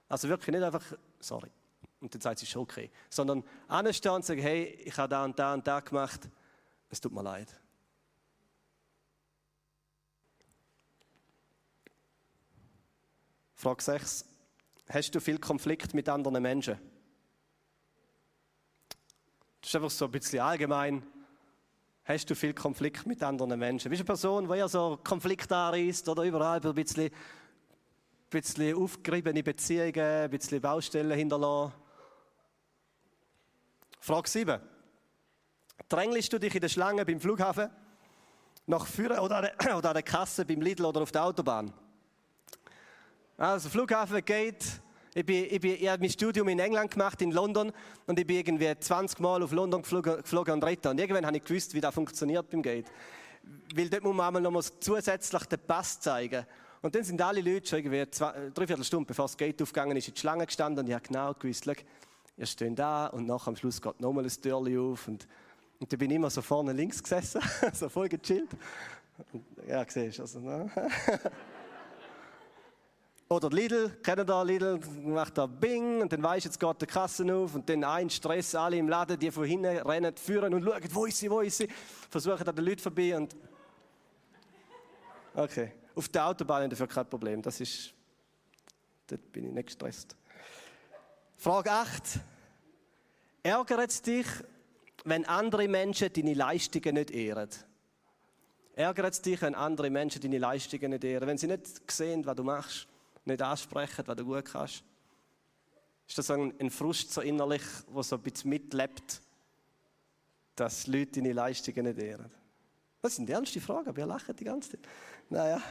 Also 0.09 0.29
wirklich 0.29 0.55
nicht 0.55 0.65
einfach, 0.65 0.85
sorry, 1.21 1.51
und 2.01 2.15
dann 2.15 2.21
sagt 2.21 2.39
sie, 2.39 2.47
schon 2.47 2.63
okay. 2.63 2.91
Sondern 3.11 3.45
anstehen 3.67 4.13
und 4.13 4.25
sagen, 4.25 4.41
hey, 4.41 4.65
ich 4.85 4.97
habe 4.97 5.09
da 5.09 5.25
und 5.25 5.39
da 5.39 5.55
und 5.55 5.67
da 5.67 5.81
gemacht, 5.81 6.29
es 6.91 7.01
tut 7.01 7.13
mir 7.13 7.23
leid. 7.23 7.49
Frage 13.55 13.83
6. 13.83 14.25
Hast 14.89 15.11
du 15.11 15.21
viel 15.21 15.39
Konflikt 15.39 15.93
mit 15.93 16.09
anderen 16.09 16.41
Menschen? 16.41 16.79
Das 19.61 19.71
ist 19.71 19.77
einfach 19.77 19.91
so 19.91 20.05
ein 20.05 20.13
bisschen 20.13 20.41
allgemein. 20.41 21.03
Hast 22.09 22.31
du 22.31 22.35
viel 22.35 22.55
Konflikt 22.55 23.07
mit 23.07 23.23
anderen 23.23 23.59
Menschen? 23.59 23.91
Bist 23.91 24.01
du 24.01 24.05
eine 24.05 24.07
Person, 24.07 24.49
die 24.49 24.57
eher 24.57 24.67
so 24.67 24.99
Konflikt 25.05 25.53
anreißt 25.53 26.09
oder 26.09 26.23
überall 26.23 26.59
ein 26.59 26.75
bisschen, 26.75 27.05
ein 27.05 27.11
bisschen 28.31 28.75
aufgerissene 28.83 29.43
Beziehungen, 29.43 29.95
ein 29.95 30.31
bisschen 30.31 30.59
Baustellen 30.59 31.13
hinterlassen? 31.13 31.75
Frage 34.01 34.27
7. 34.27 34.59
Drängelst 35.91 36.33
du 36.33 36.39
dich 36.39 36.55
in 36.55 36.63
der 36.63 36.71
Schlange 36.71 37.05
beim 37.05 37.21
Flughafen, 37.21 37.69
nach 38.65 38.87
vorne 38.87 39.21
oder 39.21 39.53
an 39.67 39.93
der 39.93 40.03
Kasse 40.03 40.47
beim 40.47 40.63
Lidl 40.63 40.87
oder 40.87 41.03
auf 41.03 41.13
der 41.13 41.25
Autobahn? 41.25 41.75
Also 43.37 43.69
Flughafen 43.69 44.25
geht. 44.25 44.65
Ich, 45.15 45.25
bin, 45.25 45.47
ich, 45.51 45.61
bin, 45.61 45.73
ich 45.73 45.89
habe 45.89 46.01
mein 46.01 46.11
Studium 46.11 46.49
in 46.49 46.59
England 46.59 46.91
gemacht, 46.91 47.21
in 47.23 47.33
London, 47.33 47.73
und 48.07 48.19
ich 48.19 48.27
bin 48.27 48.37
irgendwie 48.37 48.73
20 48.79 49.21
Mal 49.21 49.43
auf 49.43 49.53
London 49.53 49.83
geflogen, 49.83 50.17
geflogen 50.19 50.55
und 50.55 50.65
retten. 50.65 50.89
Und 50.89 51.01
irgendwann 51.01 51.27
habe 51.27 51.37
ich 51.37 51.45
gewusst, 51.45 51.75
wie 51.75 51.81
das 51.81 51.95
funktioniert 51.95 52.49
beim 52.51 52.63
Gate. 52.63 52.87
Weil 53.75 53.89
dort 53.89 54.05
muss 54.05 54.15
man 54.15 54.27
einmal 54.27 54.43
noch 54.43 54.63
zusätzlich 54.81 55.43
den 55.45 55.59
Pass 55.61 56.01
zeigen. 56.01 56.45
Und 56.81 56.95
dann 56.95 57.03
sind 57.03 57.21
alle 57.21 57.41
Leute 57.41 57.67
schon 57.67 57.79
irgendwie 57.81 58.09
zwei, 58.11 58.51
dreiviertel 58.55 58.85
Stunde, 58.85 59.07
bevor 59.07 59.25
das 59.25 59.37
Gate 59.37 59.61
aufgegangen 59.63 59.97
ist, 59.97 60.09
in 60.09 60.15
die 60.15 60.21
Schlange 60.21 60.47
gestanden 60.47 60.85
und 60.85 60.89
ich 60.89 60.95
habe 60.95 61.07
genau 61.07 61.35
gewusst, 61.35 61.67
ihr 61.67 62.47
steht 62.47 62.79
da 62.79 63.09
und 63.09 63.27
nach 63.27 63.47
am 63.47 63.57
Schluss 63.57 63.83
geht 63.83 64.01
nochmal 64.01 64.25
ein 64.25 64.31
Türchen 64.31 64.79
auf. 64.79 65.09
Und, 65.09 65.27
und 65.81 65.93
dann 65.93 65.99
bin 65.99 66.11
ich 66.11 66.17
immer 66.17 66.31
so 66.31 66.43
vorne 66.43 66.73
links 66.73 67.03
gesessen, 67.03 67.41
so 67.73 67.89
voll 67.89 68.09
gechillt. 68.09 68.51
Und, 69.33 69.45
ja, 69.67 69.85
siehst 69.89 70.19
du, 70.19 70.23
also, 70.23 70.39
ne? 70.39 70.71
Oder 73.31 73.51
Lidl, 73.51 73.91
kennt 74.03 74.31
ihr 74.31 74.45
Lidl, 74.45 74.81
macht 75.05 75.37
da 75.37 75.45
Bing 75.45 76.01
und 76.01 76.11
dann 76.11 76.23
weisst 76.23 76.47
jetzt 76.47 76.59
geht 76.59 76.81
die 76.81 76.87
Kasse 76.87 77.35
auf 77.35 77.55
und 77.55 77.69
dann 77.69 77.85
ein 77.85 78.09
Stress, 78.09 78.55
alle 78.55 78.79
im 78.79 78.89
Laden, 78.89 79.19
die 79.19 79.31
von 79.31 79.45
hinten 79.45 79.77
rennen, 79.87 80.17
führen 80.17 80.55
und 80.55 80.65
schauen, 80.65 80.83
wo 80.93 81.05
ist 81.05 81.19
sie, 81.19 81.31
wo 81.31 81.41
ist 81.41 81.59
sie, 81.59 81.69
versuchen 82.09 82.49
an 82.49 82.57
den 82.57 82.65
Leuten 82.65 82.81
vorbei 82.81 83.15
und... 83.15 83.37
Okay, 85.35 85.73
auf 85.95 86.09
der 86.09 86.27
Autobahn 86.27 86.63
ist 86.65 86.73
dafür 86.73 86.87
kein 86.87 87.07
Problem, 87.07 87.43
das 87.43 87.61
ist... 87.61 87.93
Dort 89.07 89.31
bin 89.31 89.49
ich 89.49 89.53
nicht 89.53 89.67
gestresst. 89.67 90.17
Frage 91.37 91.71
8. 91.71 92.21
Ärgert 93.43 93.91
es 93.91 94.01
dich, 94.01 94.27
wenn 95.05 95.27
andere 95.27 95.69
Menschen 95.69 96.11
deine 96.13 96.33
Leistungen 96.33 96.95
nicht 96.95 97.11
ehren? 97.11 97.51
Ärgert 98.75 99.13
es 99.13 99.23
dich, 99.23 99.43
wenn 99.43 99.55
andere 99.55 99.91
Menschen 99.91 100.23
deine 100.23 100.39
Leistungen 100.39 100.91
nicht 100.93 101.05
ehren? 101.05 101.29
Wenn 101.29 101.39
sie 101.39 101.47
nicht 101.47 101.91
sehen, 101.91 102.25
was 102.25 102.35
du 102.35 102.43
machst? 102.43 102.89
Nicht 103.29 103.43
ansprechen, 103.43 104.05
was 104.07 104.17
du 104.17 104.25
gut 104.25 104.45
kannst? 104.45 104.83
Ist 106.09 106.19
das 106.19 106.31
ein, 106.31 106.71
Frust 106.71 107.13
so 107.13 107.21
innerlich, 107.21 107.63
der 107.95 108.03
so 108.03 108.17
ein 108.17 108.23
bisschen 108.23 108.51
mitlebt, 108.51 109.21
dass 110.57 110.87
Leute 110.87 111.21
deine 111.21 111.35
Leistungen 111.35 111.85
nicht 111.85 111.99
ehren? 111.99 112.31
Das 113.03 113.17
sind 113.17 113.29
ernste 113.29 113.61
Fragen, 113.61 113.95
ihr 113.97 114.07
lacht 114.07 114.41
die 114.41 114.45
ganze 114.45 114.71
Zeit. 114.71 114.81
Naja. 115.29 115.63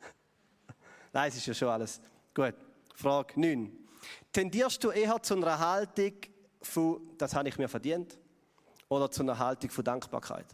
Nein, 1.12 1.28
es 1.28 1.36
ist 1.36 1.46
ja 1.46 1.54
schon 1.54 1.68
alles. 1.68 2.00
Gut. 2.34 2.54
Frage 2.94 3.40
9. 3.40 3.72
Tendierst 4.32 4.82
du 4.82 4.90
eher 4.90 5.22
zu 5.22 5.34
einer 5.34 5.58
Haltung 5.58 6.12
von, 6.60 7.00
das 7.16 7.34
habe 7.34 7.48
ich 7.48 7.56
mir 7.56 7.68
verdient, 7.68 8.18
oder 8.88 9.10
zu 9.10 9.22
einer 9.22 9.38
Haltung 9.38 9.70
von 9.70 9.84
Dankbarkeit? 9.84 10.46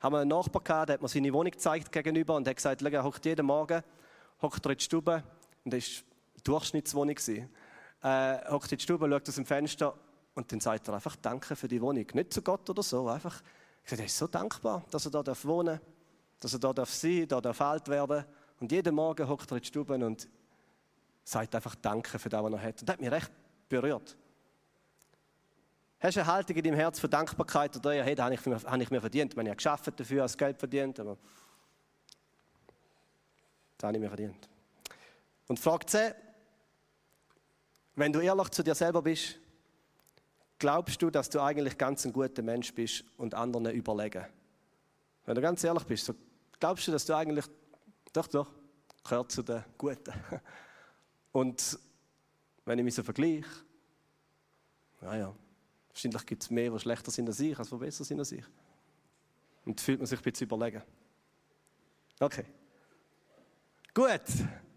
Haben 0.00 0.14
wir 0.14 0.20
einen 0.20 0.28
Nachbar 0.28 0.62
gehabt, 0.62 0.88
der 0.88 0.94
hat 0.94 1.02
mir 1.02 1.08
seine 1.08 1.32
Wohnung 1.32 1.52
gezeigt 1.52 1.90
gegenüber 1.90 2.36
und 2.36 2.46
hat 2.46 2.56
gesagt, 2.56 2.82
er 2.82 3.04
hockt 3.04 3.24
jeden 3.24 3.46
Morgen 3.46 3.82
hockt 4.42 4.66
er 4.66 4.72
in 4.72 4.78
die 4.78 4.84
Stube, 4.84 5.22
und 5.64 5.72
das 5.72 5.82
war 5.82 6.04
die 6.36 6.42
Durchschnittswohnung, 6.42 7.16
äh, 8.02 8.50
hockt 8.50 8.72
in 8.72 8.78
die 8.78 8.82
Stube, 8.82 9.08
schaut 9.08 9.28
aus 9.28 9.34
dem 9.36 9.46
Fenster 9.46 9.94
und 10.34 10.50
dann 10.50 10.60
sagt 10.60 10.88
er 10.88 10.94
einfach 10.94 11.16
Danke 11.16 11.56
für 11.56 11.68
die 11.68 11.80
Wohnung. 11.80 12.06
Nicht 12.12 12.32
zu 12.32 12.42
Gott 12.42 12.68
oder 12.68 12.82
so, 12.82 13.08
einfach, 13.08 13.42
er 13.84 14.04
ist 14.04 14.16
so 14.16 14.26
dankbar, 14.26 14.84
dass 14.90 15.06
er 15.06 15.10
da 15.10 15.24
wohnen 15.44 15.78
darf, 15.78 15.80
dass 16.40 16.52
er 16.52 16.58
da 16.58 16.72
darf 16.72 16.90
sein 16.90 17.28
da 17.28 17.40
darf 17.40 17.60
alt 17.60 17.88
werden. 17.88 18.24
Und 18.60 18.70
jeden 18.70 18.94
Morgen 18.94 19.28
hockt 19.28 19.50
er 19.50 19.56
in 19.56 19.62
die 19.62 19.68
Stube 19.68 19.94
und 19.94 20.28
sagt 21.24 21.54
einfach 21.54 21.74
Danke 21.76 22.18
für 22.18 22.28
das, 22.28 22.42
was 22.42 22.52
er 22.52 22.62
hat. 22.62 22.80
Und 22.80 22.88
das 22.88 22.94
hat 22.94 23.00
mich 23.00 23.10
recht 23.10 23.30
berührt. 23.68 24.16
Hast 26.00 26.16
du 26.16 26.20
eine 26.20 26.32
Haltung 26.32 26.56
in 26.56 26.64
deinem 26.64 26.74
Herz 26.74 26.98
von 26.98 27.08
Dankbarkeit 27.08 27.76
oder 27.76 28.02
hey, 28.02 28.16
das 28.16 28.24
habe 28.24 28.34
ich, 28.34 28.64
habe 28.64 28.82
ich 28.82 28.90
mir 28.90 29.00
verdient. 29.00 29.34
Ich 29.34 29.38
habe 29.38 29.54
geschafft 29.54 29.92
dafür, 30.00 30.22
das 30.22 30.36
Geld 30.36 30.58
verdient, 30.58 30.98
aber 30.98 31.16
das 33.82 33.88
habe 33.88 33.96
ich 33.96 34.00
mir 34.00 34.08
verdient. 34.08 34.48
Und 35.48 35.58
Frage 35.58 35.86
10. 35.86 36.14
Wenn 37.96 38.12
du 38.12 38.20
ehrlich 38.20 38.48
zu 38.50 38.62
dir 38.62 38.76
selber 38.76 39.02
bist, 39.02 39.40
glaubst 40.60 41.02
du, 41.02 41.10
dass 41.10 41.28
du 41.28 41.40
eigentlich 41.40 41.76
ganz 41.76 42.06
ein 42.06 42.12
guter 42.12 42.42
Mensch 42.42 42.72
bist 42.72 43.04
und 43.16 43.34
anderen 43.34 43.66
überlegen? 43.72 44.24
Wenn 45.26 45.34
du 45.34 45.40
ganz 45.40 45.64
ehrlich 45.64 45.82
bist, 45.82 46.04
so 46.04 46.14
glaubst 46.60 46.86
du, 46.86 46.92
dass 46.92 47.04
du 47.04 47.16
eigentlich, 47.16 47.44
doch, 48.12 48.28
doch, 48.28 48.48
gehört 49.02 49.32
zu 49.32 49.42
den 49.42 49.64
Guten. 49.76 50.14
Und 51.32 51.78
wenn 52.64 52.78
ich 52.78 52.84
mich 52.84 52.94
so 52.94 53.02
vergleiche, 53.02 53.48
naja, 55.00 55.34
wahrscheinlich 55.88 56.26
gibt 56.26 56.42
es 56.44 56.50
mehr, 56.50 56.70
die 56.70 56.78
schlechter 56.78 57.10
sind 57.10 57.28
als 57.28 57.40
ich, 57.40 57.58
als 57.58 57.68
die 57.68 57.76
besser 57.76 58.04
sind 58.04 58.20
als 58.20 58.30
ich. 58.30 58.44
Und 59.64 59.80
fühlt 59.80 59.98
man 59.98 60.06
sich 60.06 60.20
ein 60.20 60.22
bisschen 60.22 60.46
überlegen. 60.46 60.82
Okay. 62.20 62.44
Gut. 63.94 64.22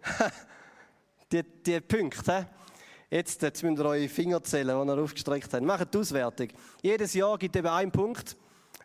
die, 1.31 1.43
die 1.43 1.79
Punkte. 1.79 2.47
Jetzt, 3.09 3.41
jetzt 3.41 3.63
müsst 3.63 3.79
ihr 3.79 3.85
eure 3.85 4.09
Finger 4.09 4.43
zählen, 4.43 4.85
die 4.85 4.91
ihr 4.93 4.97
aufgestreckt 4.97 5.53
habt. 5.53 5.63
Macht 5.63 5.93
die 5.93 5.97
Auswertung. 5.97 6.49
Jedes 6.81 7.13
Jahr 7.13 7.37
gibt 7.37 7.55
eben 7.55 7.67
einen 7.67 7.91
Punkt. 7.91 8.35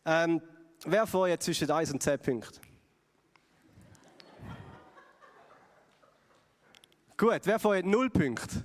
Ähm, 0.04 0.40
wer 0.84 1.12
euch 1.14 1.38
zwischen 1.40 1.70
1 1.70 1.92
und 1.92 2.02
10 2.02 2.18
Punkten? 2.20 2.60
Gut, 7.16 7.40
wer 7.44 7.64
euch 7.64 7.84
0 7.84 8.10
Punkte? 8.10 8.64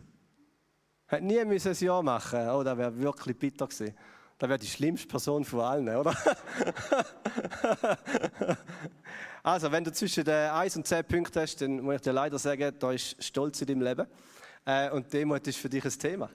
Hat 1.07 1.23
nie 1.23 1.39
ein 1.39 1.49
Jahr 1.51 2.03
machen 2.03 2.47
Oh, 2.49 2.63
das 2.63 2.77
wäre 2.77 2.97
wirklich 2.99 3.37
bitter 3.37 3.67
gewesen. 3.67 3.95
Das 4.37 4.49
wäre 4.49 4.59
die 4.59 4.67
schlimmste 4.67 5.07
Person 5.07 5.45
von 5.45 5.61
allen, 5.61 5.95
oder? 5.95 6.15
Also, 9.45 9.71
wenn 9.71 9.83
du 9.83 9.93
zwischen 9.93 10.23
den 10.23 10.49
1 10.49 10.75
und 10.75 10.87
10 10.87 11.05
Punkten 11.05 11.39
hast, 11.39 11.61
dann 11.61 11.79
muss 11.79 11.97
ich 11.97 12.01
dir 12.01 12.13
leider 12.13 12.39
sagen, 12.39 12.73
da 12.79 12.91
ist 12.91 13.23
Stolz 13.23 13.61
in 13.61 13.67
deinem 13.67 13.81
Leben. 13.81 14.07
Äh, 14.65 14.89
und 14.89 15.13
Demut 15.13 15.45
ist 15.45 15.59
für 15.59 15.69
dich 15.69 15.85
ein 15.85 15.91
Thema. 15.91 16.31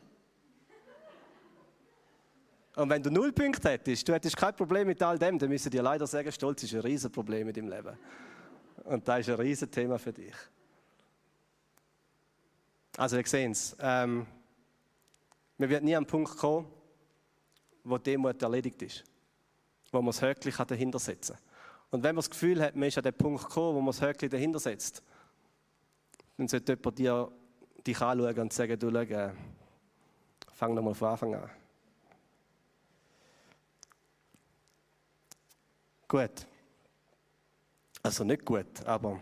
Und 2.77 2.89
wenn 2.89 3.03
du 3.03 3.11
null 3.11 3.33
Punkte 3.33 3.71
hättest, 3.71 4.07
du 4.07 4.13
hättest 4.13 4.37
kein 4.37 4.55
Problem 4.55 4.87
mit 4.87 5.03
all 5.03 5.19
dem, 5.19 5.41
dann 5.41 5.49
müsste 5.49 5.69
ich 5.69 5.73
dir 5.73 5.83
leider 5.83 6.07
sagen, 6.07 6.31
Stolz 6.31 6.63
ist 6.63 6.73
ein 6.73 6.83
Riesenproblem 6.83 7.49
in 7.49 7.55
deinem 7.55 7.69
Leben. 7.69 7.99
Und 8.85 9.09
das 9.09 9.21
ist 9.21 9.31
ein 9.31 9.41
Riesenthema 9.41 9.99
für 9.99 10.13
dich. 10.13 10.37
Also, 12.97 13.17
wir 13.17 13.27
sehen 13.27 13.51
es. 13.51 13.77
Ähm, 13.81 14.25
wir 15.59 15.69
werden 15.69 15.85
nie 15.85 15.97
an 15.97 16.05
den 16.05 16.09
Punkt 16.09 16.37
kommen, 16.37 16.71
wo 17.91 17.99
Demut 17.99 18.41
erledigt 18.43 18.81
ist. 18.83 19.05
Wo 19.93 19.99
man 19.99 20.07
das 20.07 20.23
Höckchen 20.23 20.67
dahinter 20.67 20.99
setzen 20.99 21.37
kann. 21.37 21.45
Und 21.91 22.03
wenn 22.05 22.15
man 22.15 22.21
das 22.21 22.31
Gefühl 22.31 22.63
hat, 22.63 22.77
man 22.77 22.89
ist 22.89 22.99
an 22.99 23.05
den 23.05 23.15
Punkt 23.15 23.43
gekommen, 23.43 23.77
wo 23.77 23.81
man 23.81 23.93
das 23.93 24.01
Höckchen 24.01 24.31
dahinter 24.31 24.61
setzt, 24.61 25.03
dann 26.37 26.49
sollte 26.49 26.73
jemand 26.73 26.99
dir, 26.99 27.31
dich 27.87 28.01
anschauen 28.01 28.39
und 28.39 28.53
sagen, 28.53 28.79
du, 28.79 28.91
schau, 28.91 29.01
äh, 29.01 29.33
fang 30.55 30.75
nochmal 30.75 30.95
von 30.95 31.09
Anfang 31.09 31.35
an. 31.35 31.51
Gut. 36.07 36.47
Also 38.03 38.25
nicht 38.25 38.45
gut, 38.45 38.85
aber 38.87 39.21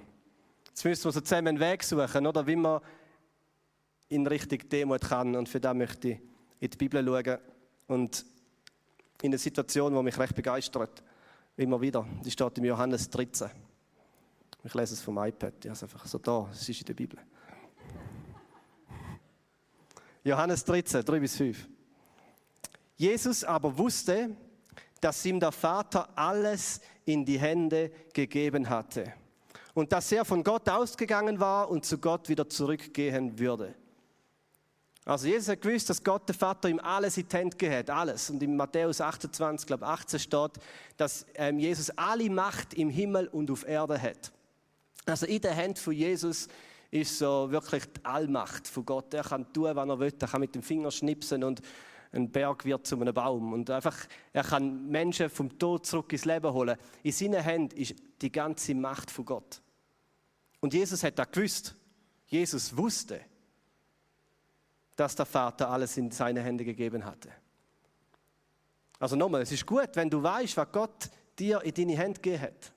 jetzt 0.68 0.84
müssen 0.84 1.04
wir 1.04 1.12
so 1.12 1.20
zusammen 1.20 1.48
einen 1.48 1.60
Weg 1.60 1.82
suchen, 1.82 2.26
oder 2.26 2.46
wie 2.46 2.56
man 2.56 2.80
in 4.08 4.26
Richtung 4.26 4.68
Demut 4.68 5.02
kann. 5.02 5.34
Und 5.34 5.48
für 5.48 5.60
das 5.60 5.74
möchte 5.74 6.08
ich 6.10 6.20
in 6.60 6.70
die 6.70 6.76
Bibel 6.76 7.04
schauen 7.04 7.38
und 7.88 8.24
in 9.22 9.30
eine 9.30 9.38
Situation, 9.38 9.94
die 9.94 10.02
mich 10.02 10.18
recht 10.18 10.34
begeistert. 10.34 11.02
Immer 11.56 11.80
wieder. 11.80 12.06
Die 12.24 12.30
steht 12.30 12.58
im 12.58 12.64
Johannes 12.64 13.10
13. 13.10 13.50
Ich 14.64 14.74
lese 14.74 14.94
es 14.94 15.00
vom 15.00 15.18
iPad. 15.18 15.64
Ja, 15.64 15.72
ist 15.72 15.82
einfach 15.82 16.06
so 16.06 16.18
da. 16.18 16.48
Es 16.52 16.68
ist 16.68 16.80
in 16.80 16.86
der 16.86 16.94
Bibel. 16.94 17.18
Johannes 20.24 20.64
13, 20.64 21.04
3 21.04 21.20
bis 21.20 21.36
5. 21.36 21.68
Jesus 22.96 23.44
aber 23.44 23.76
wusste, 23.76 24.36
dass 25.00 25.24
ihm 25.24 25.40
der 25.40 25.52
Vater 25.52 26.08
alles 26.16 26.80
in 27.04 27.24
die 27.24 27.38
Hände 27.38 27.90
gegeben 28.12 28.68
hatte 28.68 29.12
und 29.74 29.92
dass 29.92 30.10
er 30.10 30.24
von 30.24 30.42
Gott 30.42 30.68
ausgegangen 30.68 31.38
war 31.38 31.70
und 31.70 31.84
zu 31.84 31.98
Gott 31.98 32.28
wieder 32.28 32.48
zurückgehen 32.48 33.38
würde. 33.38 33.74
Also 35.08 35.26
Jesus 35.26 35.48
hat 35.48 35.62
gewusst, 35.62 35.88
dass 35.88 36.04
Gott 36.04 36.28
der 36.28 36.34
Vater 36.34 36.68
ihm 36.68 36.78
alles 36.80 37.16
in 37.16 37.26
die 37.26 37.34
Hände 37.34 37.56
gegeben 37.56 37.78
hat, 37.78 37.88
alles. 37.88 38.28
Und 38.28 38.42
in 38.42 38.54
Matthäus 38.54 39.00
28, 39.00 39.66
glaube 39.66 39.86
18 39.86 40.20
steht, 40.20 40.50
dass 40.98 41.24
ähm, 41.34 41.58
Jesus 41.58 41.88
alle 41.96 42.28
Macht 42.28 42.74
im 42.74 42.90
Himmel 42.90 43.26
und 43.28 43.50
auf 43.50 43.66
Erde 43.66 44.00
hat. 44.00 44.30
Also 45.06 45.24
in 45.24 45.40
der 45.40 45.56
Hand 45.56 45.78
von 45.78 45.94
Jesus 45.94 46.46
ist 46.90 47.16
so 47.16 47.50
wirklich 47.50 47.84
die 47.86 48.04
Allmacht 48.04 48.68
von 48.68 48.84
Gott. 48.84 49.14
Er 49.14 49.22
kann 49.22 49.50
tun, 49.50 49.74
was 49.74 49.88
er 49.88 49.98
will. 49.98 50.12
Er 50.20 50.28
kann 50.28 50.40
mit 50.40 50.54
dem 50.54 50.62
Finger 50.62 50.90
schnipsen 50.90 51.42
und 51.42 51.62
ein 52.12 52.30
Berg 52.30 52.66
wird 52.66 52.86
zu 52.86 53.00
einem 53.00 53.14
Baum. 53.14 53.54
Und 53.54 53.70
einfach, 53.70 53.96
er 54.34 54.44
kann 54.44 54.90
Menschen 54.90 55.30
vom 55.30 55.58
Tod 55.58 55.86
zurück 55.86 56.12
ins 56.12 56.26
Leben 56.26 56.52
holen. 56.52 56.76
In 57.02 57.12
seinen 57.12 57.42
Händen 57.42 57.78
ist 57.78 57.94
die 58.20 58.30
ganze 58.30 58.74
Macht 58.74 59.10
von 59.10 59.24
Gott. 59.24 59.62
Und 60.60 60.74
Jesus 60.74 61.02
hat 61.02 61.18
das 61.18 61.30
gewusst. 61.30 61.74
Jesus 62.26 62.76
wusste, 62.76 63.22
dass 64.98 65.14
der 65.14 65.26
Vater 65.26 65.70
alles 65.70 65.96
in 65.96 66.10
seine 66.10 66.42
Hände 66.42 66.64
gegeben 66.64 67.04
hatte. 67.04 67.30
Also 68.98 69.14
nochmal, 69.14 69.42
es 69.42 69.52
ist 69.52 69.64
gut, 69.64 69.90
wenn 69.94 70.10
du 70.10 70.20
weißt, 70.20 70.56
was 70.56 70.72
Gott 70.72 71.10
dir 71.38 71.62
in 71.62 71.72
deine 71.72 71.96
Hände 71.96 72.20
gegeben 72.20 72.42
hat. 72.42 72.72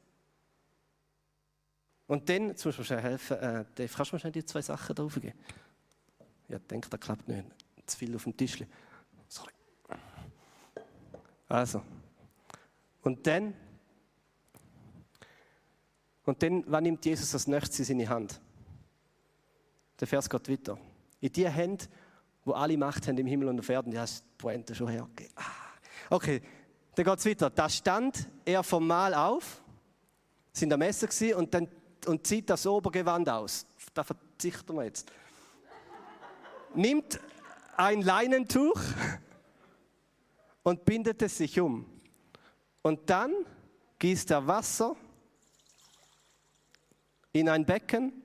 Und 2.05 2.29
dann, 2.29 2.49
mir 2.49 2.55
schnell 2.55 3.01
helfen, 3.01 3.37
äh, 3.37 3.65
Dave, 3.73 3.91
kannst 3.91 4.11
du 4.11 4.15
mir 4.15 4.19
schnell 4.19 4.31
die 4.33 4.45
zwei 4.45 4.61
Sachen 4.61 4.95
drauf 4.95 5.15
geben? 5.15 5.33
Ja, 6.47 6.57
ich 6.57 6.67
denke, 6.67 6.89
das 6.89 6.99
klappt 6.99 7.27
nicht. 7.27 7.43
Zu 7.87 7.97
viel 7.97 8.15
auf 8.15 8.23
dem 8.23 8.37
Tisch. 8.37 8.63
Sorry. 9.27 9.53
Also. 11.47 11.81
Und 13.01 13.25
dann, 13.25 13.55
und 16.23 16.43
dann, 16.43 16.63
was 16.67 16.81
nimmt 16.83 17.03
Jesus 17.03 17.33
als 17.33 17.47
nächstes 17.47 17.79
in 17.79 17.97
seine 17.97 18.09
Hand? 18.09 18.39
Der 19.99 20.07
Vers 20.07 20.29
geht 20.29 20.49
weiter. 20.49 20.77
In 21.19 21.33
die 21.33 21.49
Hände, 21.49 21.87
wo 22.43 22.53
alle 22.53 22.77
Macht 22.77 23.07
haben 23.07 23.17
im 23.17 23.27
Himmel 23.27 23.49
und 23.49 23.59
auf 23.59 23.69
Erden. 23.69 23.91
Ja, 23.91 24.01
hast 24.01 24.23
die 24.23 24.37
Pointe 24.37 24.75
schon 24.75 24.87
hergegeben. 24.87 25.33
Ah. 25.35 25.43
Okay, 26.09 26.41
dann 26.95 27.05
geht 27.05 27.19
es 27.19 27.25
weiter. 27.25 27.49
Da 27.49 27.69
stand 27.69 28.27
er 28.45 28.63
vom 28.63 28.85
Mahl 28.87 29.13
auf, 29.13 29.61
sind 30.51 30.73
am 30.73 30.81
Essen 30.81 31.07
gewesen, 31.07 31.35
und 31.35 31.53
dann 31.53 31.67
und 32.07 32.25
zieht 32.25 32.49
das 32.49 32.65
Obergewand 32.65 33.29
aus. 33.29 33.65
Da 33.93 34.03
verzichten 34.03 34.75
wir 34.75 34.85
jetzt. 34.85 35.11
Nimmt 36.73 37.19
ein 37.77 38.01
Leinentuch 38.01 38.81
und 40.63 40.85
bindet 40.85 41.21
es 41.21 41.37
sich 41.37 41.59
um. 41.59 41.85
Und 42.81 43.09
dann 43.09 43.33
gießt 43.99 44.31
er 44.31 44.47
Wasser 44.47 44.95
in 47.33 47.49
ein 47.49 47.65
Becken 47.65 48.23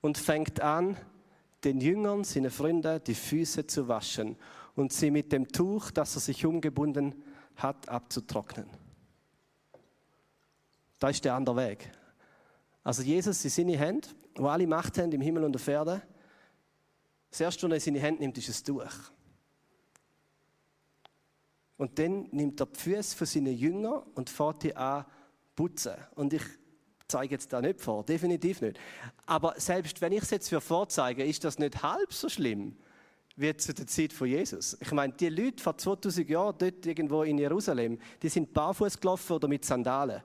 und 0.00 0.18
fängt 0.18 0.60
an, 0.60 0.96
den 1.64 1.80
Jüngern, 1.80 2.24
seine 2.24 2.50
Freunde, 2.50 3.00
die 3.00 3.14
Füße 3.14 3.66
zu 3.66 3.88
waschen 3.88 4.36
und 4.74 4.92
sie 4.92 5.10
mit 5.10 5.32
dem 5.32 5.48
Tuch, 5.48 5.90
das 5.90 6.16
er 6.16 6.20
sich 6.20 6.44
umgebunden 6.44 7.14
hat, 7.56 7.88
abzutrocknen. 7.88 8.66
Da 10.98 11.08
ist 11.08 11.24
der 11.24 11.34
andere 11.34 11.56
Weg. 11.56 11.90
Also 12.84 13.02
Jesus 13.02 13.44
in 13.44 13.50
seine 13.50 13.78
Hände, 13.78 14.08
wo 14.36 14.48
alle 14.48 14.66
Macht 14.66 14.98
haben 14.98 15.12
im 15.12 15.20
Himmel 15.20 15.44
und 15.44 15.54
auf 15.54 15.68
Erde. 15.68 16.02
Das 17.30 17.40
erste, 17.40 17.66
was 17.66 17.70
er 17.70 17.74
in 17.74 17.80
seine 17.80 18.00
Hände 18.00 18.22
nimmt, 18.22 18.38
ist 18.38 18.48
ein 18.48 18.64
Tuch. 18.64 18.92
Und 21.76 21.98
dann 21.98 22.28
nimmt 22.30 22.60
er 22.60 22.66
die 22.66 22.78
Füße 22.78 23.16
von 23.16 23.26
seinen 23.26 23.56
Jüngern 23.56 24.02
und 24.14 24.30
fährt 24.30 24.62
die 24.62 24.76
an 24.76 25.04
putzen. 25.56 25.94
Und 26.14 26.32
ich 26.32 26.42
zeige 27.12 27.34
jetzt 27.34 27.52
da 27.52 27.60
nicht 27.60 27.80
vor, 27.80 28.04
definitiv 28.04 28.60
nicht. 28.60 28.78
Aber 29.26 29.54
selbst 29.56 30.00
wenn 30.00 30.12
ich 30.12 30.22
es 30.22 30.30
jetzt 30.30 30.48
für 30.48 30.60
vorzeige, 30.60 31.24
ist 31.24 31.44
das 31.44 31.58
nicht 31.58 31.82
halb 31.82 32.12
so 32.12 32.28
schlimm 32.28 32.76
wie 33.36 33.56
zu 33.56 33.72
der 33.72 33.86
Zeit 33.86 34.12
von 34.12 34.26
Jesus. 34.26 34.76
Ich 34.80 34.92
meine, 34.92 35.12
die 35.12 35.28
Leute 35.28 35.62
vor 35.62 35.76
2000 35.76 36.28
Jahren 36.28 36.54
dort 36.58 36.84
irgendwo 36.84 37.22
in 37.22 37.38
Jerusalem, 37.38 37.98
die 38.20 38.28
sind 38.28 38.52
barfuß 38.52 39.00
gelaufen 39.00 39.32
oder 39.32 39.48
mit 39.48 39.64
Sandalen. 39.64 40.22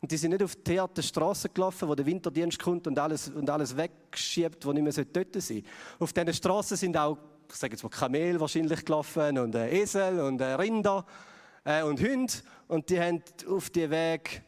Und 0.00 0.12
die 0.12 0.16
sind 0.16 0.30
nicht 0.30 0.42
auf 0.42 0.56
die 0.64 1.02
Straßen 1.02 1.52
gelaufen, 1.52 1.88
wo 1.88 1.94
der 1.94 2.06
Winterdienst 2.06 2.58
kommt 2.58 2.86
und 2.86 2.98
alles, 2.98 3.28
und 3.28 3.50
alles 3.50 3.76
wegschiebt, 3.76 4.64
wo 4.64 4.72
nicht 4.72 4.82
mehr 4.82 5.04
dort 5.04 5.32
sein 5.34 5.40
sollte. 5.40 5.68
Auf 5.98 6.12
diesen 6.12 6.34
Straßen 6.34 6.76
sind 6.76 6.96
auch, 6.96 7.18
ich 7.48 7.56
sage 7.56 7.72
jetzt 7.72 7.82
mal, 7.82 7.88
Kamel 7.88 8.38
wahrscheinlich 8.38 8.84
gelaufen 8.84 9.38
und 9.38 9.54
äh, 9.54 9.80
Esel 9.80 10.20
und 10.20 10.40
äh, 10.40 10.54
Rinder 10.54 11.04
äh, 11.64 11.82
und 11.82 12.00
Hunde. 12.00 12.32
Und 12.68 12.88
die 12.90 13.00
haben 13.00 13.22
auf 13.48 13.70
die 13.70 13.90
Weg 13.90 14.42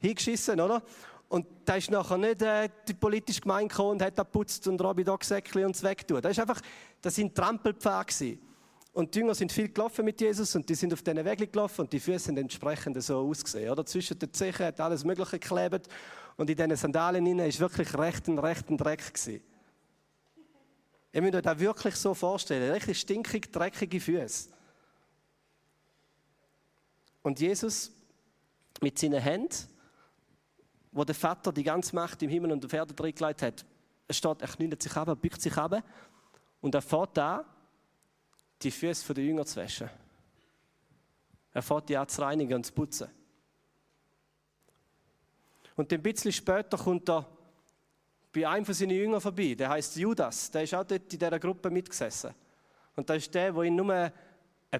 hingeschissen, 0.00 0.60
oder? 0.60 0.82
Und 1.28 1.46
da 1.64 1.76
ist 1.76 1.90
nachher 1.90 2.18
nicht 2.18 2.40
äh, 2.42 2.68
die 2.86 2.94
politische 2.94 3.40
Gemeinde 3.40 3.68
gekommen 3.68 3.92
und 3.92 4.02
hat 4.02 4.16
da 4.16 4.22
putzt 4.22 4.66
und 4.68 4.80
Robby 4.80 5.02
da 5.02 5.16
Säckchen 5.20 5.64
und 5.64 5.74
es 5.74 5.82
wegtun. 5.82 6.22
Das 6.22 6.32
ist 6.32 6.38
einfach, 6.38 6.60
das 7.02 7.16
sind 7.16 7.34
Trampelpfade 7.34 8.38
Und 8.92 9.12
die 9.12 9.18
Jünger 9.18 9.34
sind 9.34 9.50
viel 9.50 9.68
gelaufen 9.68 10.04
mit 10.04 10.20
Jesus 10.20 10.54
und 10.54 10.68
die 10.68 10.76
sind 10.76 10.92
auf 10.92 11.02
diesen 11.02 11.24
Weg 11.24 11.52
gelaufen 11.52 11.80
und 11.82 11.92
die 11.92 11.98
Füße 11.98 12.26
sind 12.26 12.38
entsprechend 12.38 13.02
so 13.02 13.28
ausgesehen. 13.28 13.70
Oder? 13.70 13.84
Zwischen 13.84 14.18
den 14.18 14.32
Zehen 14.32 14.56
hat 14.58 14.80
alles 14.80 15.04
Mögliche 15.04 15.40
geklebt 15.40 15.88
und 16.36 16.48
in 16.48 16.56
diesen 16.56 16.76
Sandalen 16.76 17.26
innen 17.26 17.46
ist 17.46 17.58
wirklich 17.58 17.92
recht 17.98 18.28
ein 18.28 18.38
rechten 18.38 18.76
Dreck 18.76 19.12
gewesen. 19.12 19.42
Ihr 21.12 21.22
müsst 21.22 21.34
euch 21.34 21.42
das 21.42 21.58
wirklich 21.58 21.96
so 21.96 22.14
vorstellen. 22.14 22.70
Richtig 22.70 23.00
stinkig, 23.00 23.50
dreckige 23.50 24.00
Füße. 24.00 24.50
Und 27.22 27.40
Jesus 27.40 27.90
mit 28.80 28.96
seinen 28.98 29.20
Händen 29.20 29.75
wo 30.96 31.04
der 31.04 31.14
Vater 31.14 31.52
die 31.52 31.62
ganze 31.62 31.94
Macht 31.94 32.22
im 32.22 32.30
Himmel 32.30 32.52
und 32.52 32.64
auf 32.64 32.72
Erde 32.72 32.94
reingelegt 32.98 33.42
hat, 33.42 33.66
er 34.08 34.14
steht, 34.14 34.40
er 34.40 34.48
knüllt 34.48 34.82
sich 34.82 34.96
ab, 34.96 35.20
bückt 35.20 35.42
sich 35.42 35.56
ab 35.56 35.82
und 36.62 36.74
er 36.74 36.80
fährt 36.80 37.18
an, 37.18 37.44
die 38.62 38.70
Füße 38.70 39.12
der 39.12 39.24
Jünger 39.24 39.44
zu 39.44 39.60
waschen. 39.60 39.90
Er 41.52 41.60
fährt 41.60 41.90
die 41.90 41.96
an 41.98 42.08
zu 42.08 42.22
reinigen 42.22 42.54
und 42.54 42.64
zu 42.64 42.72
putzen. 42.72 43.08
Und 45.74 45.92
ein 45.92 46.02
bisschen 46.02 46.32
später 46.32 46.78
kommt 46.78 47.10
er 47.10 47.26
bei 48.32 48.48
einem 48.48 48.64
von 48.64 48.74
seinen 48.74 48.96
Jüngern 48.96 49.20
vorbei, 49.20 49.54
der 49.54 49.68
heißt 49.68 49.96
Judas, 49.96 50.50
der 50.50 50.62
ist 50.62 50.74
auch 50.74 50.84
dort 50.84 51.12
in 51.12 51.18
dieser 51.18 51.38
Gruppe 51.38 51.68
mitgesessen. 51.68 52.34
Und 52.94 53.10
das 53.10 53.18
ist 53.18 53.34
der, 53.34 53.52
der 53.52 53.62
ihn 53.64 53.76
nur 53.76 53.92
ein 53.92 54.12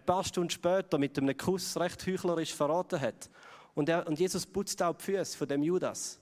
paar 0.06 0.24
Stunden 0.24 0.48
später 0.48 0.96
mit 0.96 1.18
einem 1.18 1.36
Kuss 1.36 1.76
recht 1.76 2.06
heuchlerisch 2.06 2.54
verraten 2.54 3.00
hat. 3.00 3.28
Und, 3.76 3.90
er, 3.90 4.06
und 4.06 4.18
Jesus 4.18 4.46
putzt 4.46 4.82
auch 4.82 4.96
die 4.96 5.04
Füße 5.04 5.36
von 5.36 5.46
dem 5.46 5.62
Judas. 5.62 6.18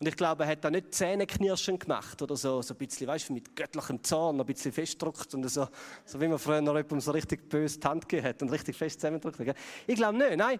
Und 0.00 0.08
ich 0.08 0.16
glaube, 0.16 0.42
er 0.42 0.50
hat 0.50 0.64
da 0.64 0.70
nicht 0.70 0.92
Zähneknirschen 0.92 1.78
gemacht 1.78 2.20
oder 2.20 2.36
so, 2.36 2.60
so 2.60 2.74
ein 2.74 2.78
bisschen, 2.78 3.06
weißt 3.06 3.28
du, 3.28 3.32
mit 3.32 3.54
göttlichem 3.54 4.02
Zorn, 4.02 4.40
ein 4.40 4.44
bisschen 4.44 4.72
festdruckt 4.72 5.32
und 5.32 5.48
so, 5.48 5.68
so 6.04 6.20
wie 6.20 6.26
man 6.26 6.40
früher 6.40 6.60
noch 6.60 6.74
jemandem 6.74 7.00
so 7.00 7.12
richtig 7.12 7.48
böse 7.48 7.78
die 7.78 7.86
Hand 7.86 8.08
gegeben 8.08 8.26
hat 8.26 8.42
und 8.42 8.50
richtig 8.50 8.76
fest 8.76 9.00
zusammendrückt. 9.00 9.40
Ich 9.86 9.94
glaube 9.94 10.18
nicht, 10.18 10.36
nein. 10.36 10.58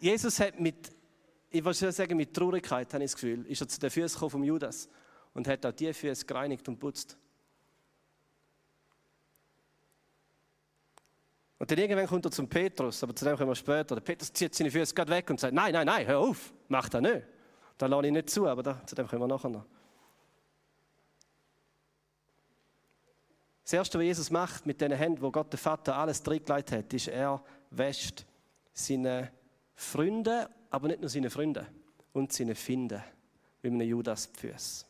Jesus 0.00 0.38
hat 0.38 0.60
mit, 0.60 0.92
ich 1.50 1.64
würde 1.64 1.90
sagen, 1.92 2.16
mit 2.16 2.32
Traurigkeit, 2.32 2.94
habe 2.94 3.02
ich 3.02 3.10
das 3.10 3.20
Gefühl, 3.20 3.44
ist 3.46 3.60
er 3.60 3.68
zu 3.68 3.80
den 3.80 3.90
Füßen 3.90 4.30
vom 4.30 4.44
Judas 4.44 4.88
und 5.34 5.48
hat 5.48 5.66
auch 5.66 5.72
die 5.72 5.92
Füße 5.92 6.24
gereinigt 6.24 6.68
und 6.68 6.78
putzt. 6.78 7.18
Und 11.64 11.70
dann 11.70 11.78
irgendwann 11.78 12.06
kommt 12.06 12.26
er 12.26 12.30
zum 12.30 12.46
Petrus, 12.46 13.02
aber 13.02 13.16
zu 13.16 13.24
dem 13.24 13.38
kommen 13.38 13.48
wir 13.48 13.54
später. 13.54 13.94
Der 13.94 14.02
Petrus 14.02 14.30
zieht 14.30 14.54
seine 14.54 14.70
Füße 14.70 14.94
gerade 14.94 15.10
weg 15.10 15.30
und 15.30 15.40
sagt, 15.40 15.54
nein, 15.54 15.72
nein, 15.72 15.86
nein, 15.86 16.06
hör 16.06 16.18
auf, 16.18 16.52
mach 16.68 16.90
das 16.90 17.00
nicht. 17.00 17.22
Da 17.78 17.86
lasse 17.86 18.06
ich 18.06 18.12
nicht 18.12 18.28
zu, 18.28 18.46
aber 18.46 18.62
da, 18.62 18.86
zu 18.86 18.94
dem 18.94 19.08
kommen 19.08 19.22
wir 19.22 19.28
nachher 19.28 19.48
noch. 19.48 19.64
Das 23.62 23.72
Erste, 23.72 23.98
was 23.98 24.04
Jesus 24.04 24.30
macht 24.30 24.66
mit 24.66 24.78
den 24.82 24.92
Händen, 24.92 25.22
wo 25.22 25.30
Gott 25.30 25.50
der 25.54 25.58
Vater 25.58 25.96
alles 25.96 26.20
reingelegt 26.26 26.70
hat, 26.70 26.92
ist, 26.92 27.08
er 27.08 27.42
wäscht 27.70 28.26
seine 28.74 29.32
Freunde, 29.74 30.50
aber 30.68 30.88
nicht 30.88 31.00
nur 31.00 31.08
seine 31.08 31.30
Freunde, 31.30 31.66
und 32.12 32.30
seine 32.30 32.54
Finde, 32.54 33.02
wie 33.62 33.68
einem 33.68 33.80
Judas 33.80 34.28
Füße. 34.36 34.84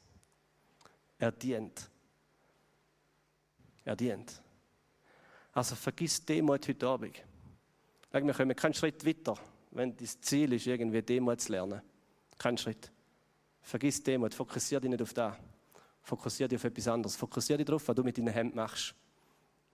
Er 1.21 1.31
dient. 1.31 1.89
Er 3.85 3.95
dient. 3.95 4.43
Also 5.55 5.77
vergiss 5.77 6.25
Demut 6.25 6.67
heute 6.67 6.87
Abend. 6.89 7.23
Wir 8.11 8.35
kommen 8.35 8.57
keinen 8.57 8.75
Schritt 8.75 9.07
weiter, 9.07 9.37
wenn 9.71 9.97
das 9.97 10.21
Ziel 10.21 10.53
ist, 10.53 10.67
irgendwie 10.67 11.01
Demut 11.01 11.41
zu 11.41 11.53
lernen. 11.53 11.81
Kein 12.37 12.59
Schritt. 12.59 12.91
Vergiss 13.63 14.03
Demut, 14.03 14.35
fokussiere 14.35 14.81
dich 14.81 14.91
nicht 14.91 15.03
auf 15.03 15.15
das. 15.15 15.37
Fokussiere 16.03 16.49
dich 16.49 16.59
auf 16.59 16.65
etwas 16.65 16.89
anderes. 16.89 17.17
Fokussiere 17.17 17.59
dich 17.59 17.67
darauf, 17.67 17.87
was 17.87 17.95
du 17.95 18.03
mit 18.03 18.19
deinen 18.19 18.33
Händen 18.33 18.57
machst. 18.57 18.95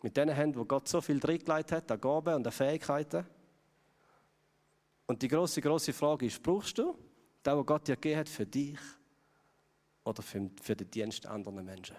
Mit 0.03 0.17
den 0.17 0.29
Händen, 0.29 0.59
wo 0.59 0.65
Gott 0.67 0.87
so 0.87 1.01
viel 1.01 1.19
reingelegt 1.19 1.73
hat, 1.73 1.91
an 1.91 2.01
Gaben 2.01 2.35
und 2.35 2.47
an 2.47 2.53
Fähigkeiten. 2.53 3.27
Und 5.07 5.21
die 5.23 5.29
große, 5.29 5.61
große 5.61 5.93
Frage 5.93 6.27
ist, 6.27 6.43
brauchst 6.43 6.79
du 6.79 6.97
das, 7.43 7.57
was 7.57 7.67
Gott 7.67 7.89
dir 7.89 7.97
gegeben 7.97 8.21
hat, 8.21 8.29
für 8.29 8.47
dich 8.47 8.79
oder 10.05 10.23
für, 10.23 10.51
für 10.63 10.77
den 10.77 10.91
Dienst 10.91 11.27
anderer 11.27 11.63
Menschen? 11.63 11.97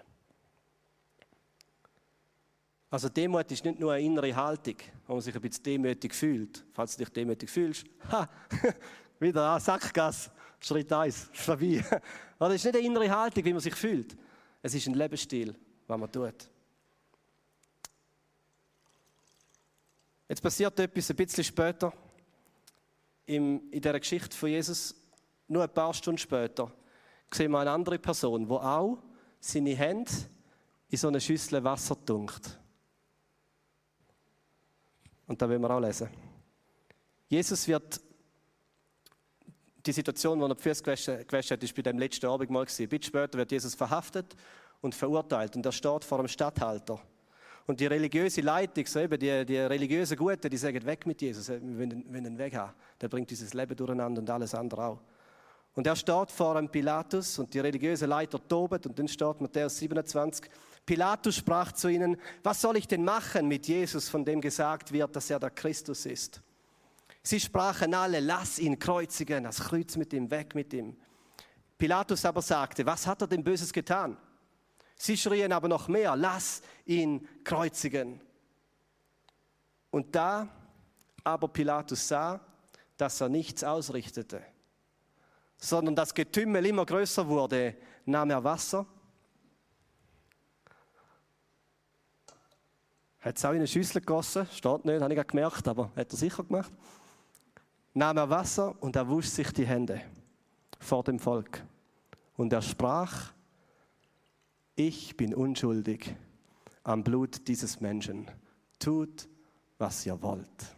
Also 2.92 3.08
Demut 3.08 3.50
ist 3.50 3.64
nicht 3.64 3.80
nur 3.80 3.94
eine 3.94 4.04
innere 4.04 4.36
Haltung, 4.36 4.76
wo 5.06 5.14
man 5.14 5.22
sich 5.22 5.34
ein 5.34 5.40
bisschen 5.40 5.64
demütig 5.64 6.14
fühlt. 6.14 6.62
Falls 6.74 6.94
du 6.94 7.02
dich 7.02 7.10
demütig 7.10 7.48
fühlst, 7.48 7.86
ha, 8.10 8.28
wieder 9.18 9.48
an, 9.48 9.60
Sackgasse, 9.60 10.30
Schritt 10.60 10.92
1, 10.92 11.30
vorbei. 11.32 11.82
Das 12.38 12.54
ist 12.54 12.64
nicht 12.64 12.76
eine 12.76 12.84
innere 12.84 13.08
Haltung, 13.08 13.44
wie 13.46 13.52
man 13.52 13.62
sich 13.62 13.74
fühlt. 13.74 14.14
Es 14.60 14.74
ist 14.74 14.86
ein 14.88 14.94
Lebensstil, 14.94 15.54
was 15.86 15.98
man 15.98 16.12
tut. 16.12 16.50
Jetzt 20.28 20.42
passiert 20.42 20.78
etwas 20.78 21.08
ein 21.08 21.16
bisschen 21.16 21.44
später 21.44 21.94
in 23.24 23.70
dieser 23.70 24.00
Geschichte 24.00 24.36
von 24.36 24.50
Jesus. 24.50 24.94
Nur 25.48 25.62
ein 25.62 25.72
paar 25.72 25.94
Stunden 25.94 26.18
später 26.18 26.70
sehen 27.32 27.52
wir 27.52 27.60
eine 27.60 27.70
andere 27.70 27.98
Person, 27.98 28.44
die 28.44 28.52
auch 28.52 28.98
seine 29.40 29.74
Hände 29.76 30.12
in 30.90 30.98
so 30.98 31.08
eine 31.08 31.22
Schüssel 31.22 31.64
Wasser 31.64 31.96
tunkt. 32.04 32.58
Und 35.32 35.40
da 35.40 35.48
wollen 35.48 35.62
wir 35.62 35.70
auch 35.70 35.80
lesen. 35.80 36.10
Jesus 37.26 37.66
wird, 37.66 37.98
die 39.86 39.92
Situation, 39.92 40.38
wo 40.38 40.44
er 40.44 40.54
die 40.54 40.60
Füße 40.60 40.82
gewaschen 40.82 41.54
hat, 41.54 41.62
ist 41.62 41.74
bei 41.74 41.80
dem 41.80 41.98
letzten 41.98 42.26
Abendmahl 42.26 42.66
gewesen. 42.66 42.82
Ein 42.82 42.88
bisschen 42.90 43.04
später 43.04 43.38
wird 43.38 43.50
Jesus 43.50 43.74
verhaftet 43.74 44.36
und 44.82 44.94
verurteilt 44.94 45.56
und 45.56 45.64
er 45.64 45.72
steht 45.72 46.04
vor 46.04 46.18
einem 46.18 46.28
Stadthalter. 46.28 47.00
Und 47.66 47.80
die 47.80 47.86
religiöse 47.86 48.42
Leitung, 48.42 48.84
so 48.84 49.00
eben 49.00 49.18
die, 49.18 49.46
die 49.46 49.56
religiösen 49.56 50.18
Guten, 50.18 50.50
die 50.50 50.56
sagen, 50.58 50.84
weg 50.84 51.06
mit 51.06 51.22
Jesus, 51.22 51.48
wir 51.48 51.62
wollen 51.62 52.26
ihn 52.26 52.36
weg 52.36 52.54
haben. 52.54 52.74
Der 53.00 53.08
bringt 53.08 53.30
dieses 53.30 53.54
Leben 53.54 53.74
durcheinander 53.74 54.20
und 54.20 54.28
alles 54.28 54.54
andere 54.54 54.84
auch. 54.84 55.00
Und 55.74 55.86
er 55.86 55.96
steht 55.96 56.30
vor 56.30 56.56
einem 56.56 56.68
Pilatus 56.68 57.38
und 57.38 57.54
die 57.54 57.60
religiösen 57.60 58.10
Leiter 58.10 58.38
toben 58.46 58.80
und 58.84 58.98
dann 58.98 59.08
steht 59.08 59.40
Matthäus 59.40 59.78
27, 59.78 60.50
Pilatus 60.84 61.36
sprach 61.36 61.72
zu 61.72 61.88
ihnen, 61.88 62.16
was 62.42 62.60
soll 62.60 62.76
ich 62.76 62.88
denn 62.88 63.04
machen 63.04 63.46
mit 63.46 63.68
Jesus, 63.68 64.08
von 64.08 64.24
dem 64.24 64.40
gesagt 64.40 64.92
wird, 64.92 65.14
dass 65.14 65.30
er 65.30 65.38
der 65.38 65.50
Christus 65.50 66.06
ist? 66.06 66.42
Sie 67.22 67.38
sprachen 67.38 67.94
alle, 67.94 68.18
lass 68.18 68.58
ihn 68.58 68.78
kreuzigen, 68.78 69.44
das 69.44 69.60
Kreuz 69.60 69.96
mit 69.96 70.12
ihm, 70.12 70.30
weg 70.30 70.54
mit 70.54 70.72
ihm. 70.72 70.96
Pilatus 71.78 72.24
aber 72.24 72.42
sagte, 72.42 72.84
was 72.84 73.06
hat 73.06 73.22
er 73.22 73.28
denn 73.28 73.44
Böses 73.44 73.72
getan? 73.72 74.16
Sie 74.96 75.16
schrien 75.16 75.52
aber 75.52 75.68
noch 75.68 75.88
mehr, 75.88 76.16
lass 76.16 76.62
ihn 76.84 77.26
kreuzigen. 77.44 78.20
Und 79.90 80.14
da 80.14 80.48
aber 81.24 81.48
Pilatus 81.48 82.08
sah, 82.08 82.40
dass 82.96 83.20
er 83.20 83.28
nichts 83.28 83.64
ausrichtete, 83.64 84.42
sondern 85.56 85.94
das 85.94 86.14
Getümmel 86.14 86.66
immer 86.66 86.86
größer 86.86 87.26
wurde, 87.26 87.76
nahm 88.04 88.30
er 88.30 88.42
Wasser. 88.42 88.86
Hat 93.22 93.38
es 93.38 93.44
auch 93.44 93.50
in 93.50 93.58
eine 93.58 93.68
Schüssel 93.68 94.00
gegossen, 94.00 94.48
steht 94.52 94.84
nicht, 94.84 95.00
habe 95.00 95.14
ich 95.14 95.26
gemerkt, 95.26 95.68
aber 95.68 95.92
hat 95.94 96.12
er 96.12 96.16
sicher 96.16 96.42
gemacht. 96.42 96.72
Nahm 97.94 98.16
er 98.16 98.28
Wasser 98.28 98.74
und 98.80 98.96
er 98.96 99.08
wusch 99.08 99.28
sich 99.28 99.52
die 99.52 99.64
Hände 99.64 100.02
vor 100.80 101.04
dem 101.04 101.20
Volk. 101.20 101.62
Und 102.36 102.52
er 102.52 102.62
sprach, 102.62 103.32
ich 104.74 105.16
bin 105.16 105.34
unschuldig 105.34 106.16
am 106.82 107.04
Blut 107.04 107.46
dieses 107.46 107.80
Menschen. 107.80 108.28
Tut, 108.80 109.28
was 109.78 110.04
ihr 110.04 110.20
wollt. 110.20 110.76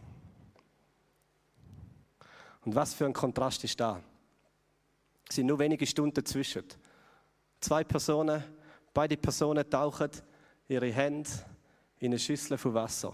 Und 2.63 2.75
was 2.75 2.93
für 2.93 3.07
ein 3.07 3.13
Kontrast 3.13 3.63
ist 3.63 3.79
da? 3.79 3.99
Es 5.27 5.35
sind 5.35 5.47
nur 5.47 5.57
wenige 5.57 5.87
Stunden 5.87 6.13
dazwischen. 6.13 6.65
Zwei 7.59 7.83
Personen, 7.83 8.43
beide 8.93 9.17
Personen 9.17 9.67
tauchen 9.67 10.11
ihre 10.67 10.91
Hände 10.91 11.29
in 12.05 12.11
eine 12.11 12.19
Schüssel 12.19 12.57
von 12.57 12.73
Wasser. 12.73 13.13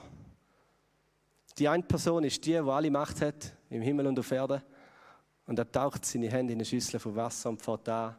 Die 1.58 1.68
eine 1.68 1.84
Person 1.84 2.24
ist 2.26 2.46
die, 2.46 2.52
die 2.52 2.58
alle 2.58 2.92
Macht 2.92 3.22
hat, 3.22 3.54
im 3.70 3.82
Himmel 3.82 4.08
und 4.08 4.20
auf 4.20 4.32
Erden. 4.32 4.62
Und 5.46 5.58
er 5.58 5.72
taucht 5.72 6.06
seine 6.06 6.30
Hände 6.30 6.54
in 6.54 6.60
eine 6.60 6.66
Schüssel 6.66 7.00
von 7.00 7.16
Wasser 7.16 7.50
und 7.50 7.62
fährt 7.62 7.88
an, 7.88 8.16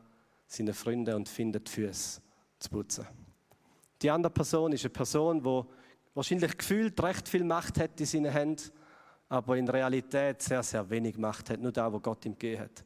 seine 0.47 0.73
Freunde 0.73 1.15
und 1.15 1.29
findet 1.29 1.69
die 1.69 1.73
Füße 1.73 2.21
zu 2.59 2.71
putzen. 2.71 3.07
Die 4.01 4.11
andere 4.11 4.33
Person 4.33 4.73
ist 4.73 4.85
eine 4.85 4.91
Person, 4.91 5.43
die 5.43 5.63
wahrscheinlich 6.15 6.57
gefühlt 6.57 7.01
recht 7.03 7.29
viel 7.29 7.45
Macht 7.45 7.79
hat 7.79 8.01
in 8.01 8.07
seinen 8.07 8.33
Händen, 8.33 8.71
aber 9.29 9.57
in 9.57 9.69
Realität 9.69 10.43
sehr, 10.43 10.63
sehr 10.63 10.89
wenig 10.89 11.17
Macht 11.19 11.51
hat, 11.51 11.61
nur 11.61 11.73
da, 11.73 11.93
wo 11.93 12.01
Gott 12.01 12.25
ihm 12.25 12.33
gegeben 12.33 12.63
hat. 12.63 12.85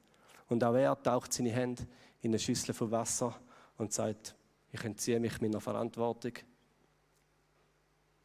Und 0.48 0.62
auch 0.62 0.74
er 0.74 1.00
taucht 1.00 1.32
seine 1.32 1.50
Hände 1.50 1.84
in 2.20 2.30
eine 2.30 2.38
Schüssel 2.38 2.74
von 2.74 2.90
Wasser 2.90 3.34
und 3.78 3.92
sagt, 3.92 4.34
ich 4.72 4.84
entziehe 4.84 5.18
mich 5.18 5.40
meiner 5.40 5.60
Verantwortung. 5.60 6.32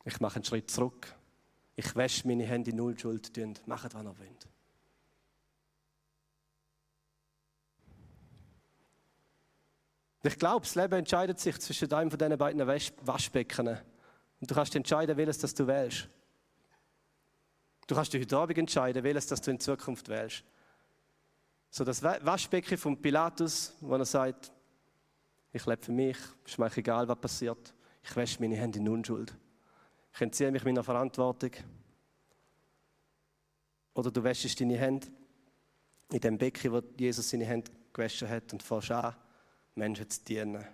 Ich 0.03 0.19
mache 0.19 0.35
einen 0.35 0.43
Schritt 0.43 0.69
zurück. 0.69 1.13
Ich 1.75 1.95
wasche 1.95 2.27
meine 2.27 2.45
Hände 2.45 2.71
in 2.71 2.77
Nullschuld 2.77 3.37
und 3.37 3.67
macht, 3.67 3.93
was 3.93 4.03
ihr 4.03 4.17
wollt. 4.17 4.47
Ich 10.23 10.37
glaube, 10.37 10.65
das 10.65 10.75
Leben 10.75 10.93
entscheidet 10.93 11.39
sich 11.39 11.57
zwischen 11.59 11.91
einem 11.93 12.11
von 12.11 12.19
diesen 12.19 12.37
beiden 12.37 12.67
Waschbecken. 12.67 13.69
Und 14.39 14.51
du 14.51 14.53
kannst 14.53 14.75
entscheiden, 14.75 15.17
welches 15.17 15.39
das 15.39 15.53
du 15.53 15.65
wählst. 15.65 16.07
Du 17.87 17.95
kannst 17.95 18.13
dich 18.13 18.21
heute 18.21 18.37
Abend 18.37 18.57
entscheiden, 18.57 19.03
welches 19.03 19.27
das 19.27 19.41
du 19.41 19.51
in 19.51 19.59
Zukunft 19.59 20.07
wählst. 20.09 20.43
So 21.71 21.83
das 21.83 22.03
Waschbecken 22.03 22.77
von 22.77 23.01
Pilatus, 23.01 23.73
wo 23.79 23.95
er 23.95 24.05
sagt, 24.05 24.51
ich 25.53 25.65
lebe 25.65 25.81
für 25.81 25.91
mich, 25.91 26.17
ist 26.45 26.59
mir 26.59 26.71
egal, 26.77 27.07
was 27.07 27.19
passiert. 27.19 27.73
Ich 28.03 28.15
wasche 28.15 28.39
meine 28.39 28.55
Hände 28.55 28.79
in 28.79 28.89
Unschuld. 28.89 29.33
Ich 30.13 30.21
entziehe 30.21 30.51
mich 30.51 30.63
meiner 30.63 30.83
Verantwortung. 30.83 31.51
Oder 33.93 34.11
du 34.11 34.23
wäschst 34.23 34.59
deine 34.59 34.77
Hände 34.77 35.07
in 36.11 36.19
dem 36.19 36.37
Becken, 36.37 36.71
wo 36.71 36.81
Jesus 36.97 37.29
seine 37.29 37.45
Hände 37.45 37.71
gewaschen 37.93 38.29
hat 38.29 38.51
und 38.53 38.63
fährst 38.63 38.91
an, 38.91 39.15
Menschen 39.75 40.09
zu 40.09 40.23
dienen. 40.23 40.65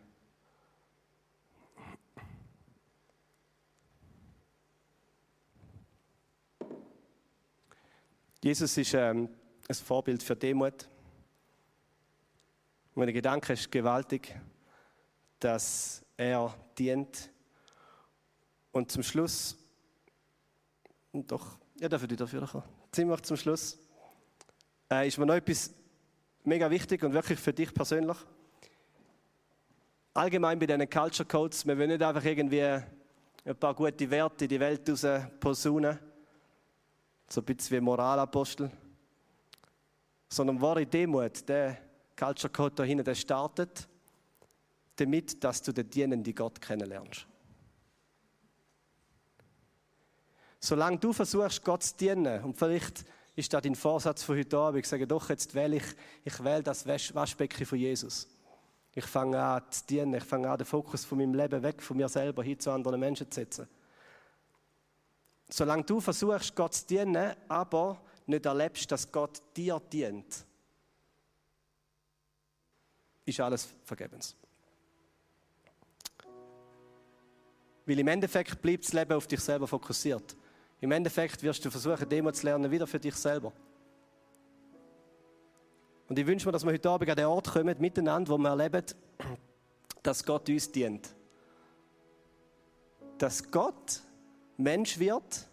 Jesus 8.44 8.78
ist 8.78 8.94
ähm, 8.94 9.30
ein 9.68 9.76
Vorbild 9.76 10.24
für 10.24 10.36
Demut. 10.36 10.88
Mein 12.94 13.12
Gedanke 13.12 13.54
ist 13.54 13.72
gewaltig, 13.72 14.40
dass 15.40 16.04
er 16.16 16.56
dient. 16.78 17.30
Und 18.78 18.92
zum 18.92 19.02
Schluss, 19.02 19.58
und 21.12 21.32
doch, 21.32 21.58
ja, 21.80 21.90
dafür 21.90 22.08
dafür 22.10 22.46
kommen. 22.46 22.64
Ziemlich 22.92 23.22
zum 23.24 23.36
Schluss, 23.36 23.80
äh, 24.92 25.08
ist 25.08 25.18
mir 25.18 25.26
noch 25.26 25.34
etwas 25.34 25.74
mega 26.44 26.70
wichtig 26.70 27.02
und 27.02 27.12
wirklich 27.12 27.40
für 27.40 27.54
dich 27.54 27.74
persönlich. 27.74 28.18
Allgemein 30.14 30.60
bei 30.60 30.68
diesen 30.68 30.88
Culture 30.88 31.28
Codes, 31.28 31.66
wir 31.66 31.76
wollen 31.76 31.90
nicht 31.90 32.04
einfach 32.04 32.24
irgendwie 32.24 32.62
ein 32.62 33.56
paar 33.60 33.74
gute 33.74 34.08
Werte 34.12 34.46
in 34.46 34.50
die 34.50 34.60
Welt 34.60 34.88
raus 34.88 35.08
posaunen, 35.40 35.98
so 37.28 37.42
ein 37.42 37.46
bisschen 37.46 37.78
wie 37.78 37.82
Moralapostel, 37.82 38.70
sondern 40.30 40.62
wahre 40.62 40.86
Demut, 40.86 41.50
der 41.50 41.80
Culture 42.16 42.54
Code 42.54 42.76
da 42.76 42.84
hinten, 42.84 43.06
der 43.06 43.16
startet 43.16 43.88
damit, 44.98 45.44
dass 45.44 45.64
du 45.64 45.72
den 45.72 45.90
dienenden 45.90 46.36
Gott 46.36 46.62
kennenlernst. 46.62 47.26
Solange 50.60 50.98
du 50.98 51.14
versuchst, 51.14 51.64
Gott 51.64 51.84
zu 51.84 51.96
dienen, 51.98 52.44
und 52.44 52.58
vielleicht 52.58 53.06
ist 53.36 53.54
das 53.54 53.62
dein 53.62 53.76
Vorsatz 53.76 54.24
von 54.24 54.38
heute 54.38 54.58
Abend, 54.58 54.80
ich 54.80 54.88
sage 54.88 55.06
doch, 55.06 55.30
jetzt 55.30 55.54
wähle 55.54 55.78
ich, 55.78 55.84
ich 56.24 56.44
wähle 56.44 56.64
das 56.64 56.88
Waschbecken 56.88 57.66
von 57.66 57.78
Jesus. 57.78 58.28
Ich 58.96 59.06
fange 59.06 59.40
an 59.40 59.62
zu 59.70 59.86
dienen, 59.86 60.16
ich 60.16 60.24
fange 60.24 60.50
an, 60.50 60.58
den 60.58 60.66
Fokus 60.66 61.06
von 61.06 61.20
meinem 61.20 61.36
Leben 61.36 61.62
weg 61.62 61.84
von 61.84 61.98
mir 61.98 62.10
selber 62.10 62.44
hin 62.44 62.60
zu 62.60 62.72
anderen 62.72 63.00
Menschen 63.00 63.30
zu 63.30 63.36
setzen. 63.36 63.68
Solange 65.50 65.84
du 65.84 66.02
versuchst, 66.02 66.56
Gott 66.56 66.74
zu 66.74 66.88
dienen, 66.88 67.36
aber 67.48 68.02
nicht 68.26 68.46
erlebst, 68.46 68.92
dass 68.92 69.10
Gott 69.12 69.42
dir 69.56 69.80
dient, 69.80 70.46
ist 73.24 73.40
alles 73.40 73.68
vergebens. 73.86 74.36
Weil 77.86 78.00
im 78.00 78.08
Endeffekt 78.08 78.62
bleibt 78.62 78.84
das 78.84 78.94
Leben 78.94 79.14
auf 79.14 79.28
dich 79.28 79.40
selber 79.40 79.68
fokussiert. 79.68 80.36
Im 80.80 80.92
Endeffekt 80.92 81.42
wirst 81.42 81.64
du 81.66 81.72
versuchen, 81.72 82.08
Demo 82.08 82.32
zu 82.32 82.46
lernen, 82.46 82.70
wieder 82.70 82.86
für 82.86 83.00
dich 83.00 83.16
selber. 83.16 83.52
Und 86.08 86.18
ich 86.18 86.26
wünsche 86.26 86.46
mir, 86.46 86.52
dass 86.52 86.64
wir 86.64 86.72
heute 86.72 86.90
Abend 86.90 87.10
an 87.10 87.16
den 87.16 87.26
Ort 87.26 87.52
kommen, 87.52 87.76
miteinander, 87.80 88.32
wo 88.32 88.38
wir 88.38 88.50
erleben, 88.50 88.86
dass 90.04 90.24
Gott 90.24 90.48
uns 90.50 90.72
dient. 90.72 91.10
Dass 93.18 93.50
Gott 93.50 94.02
Mensch 94.56 95.00
wird 95.00 95.48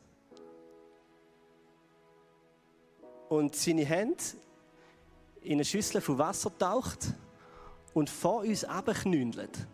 und 3.28 3.56
seine 3.56 3.84
Hände 3.84 4.22
in 5.42 5.54
eine 5.54 5.64
Schüssel 5.64 6.00
von 6.00 6.18
Wasser 6.18 6.56
taucht 6.56 7.06
und 7.92 8.08
vor 8.10 8.40
uns 8.40 8.64
abknündelt 8.64 9.66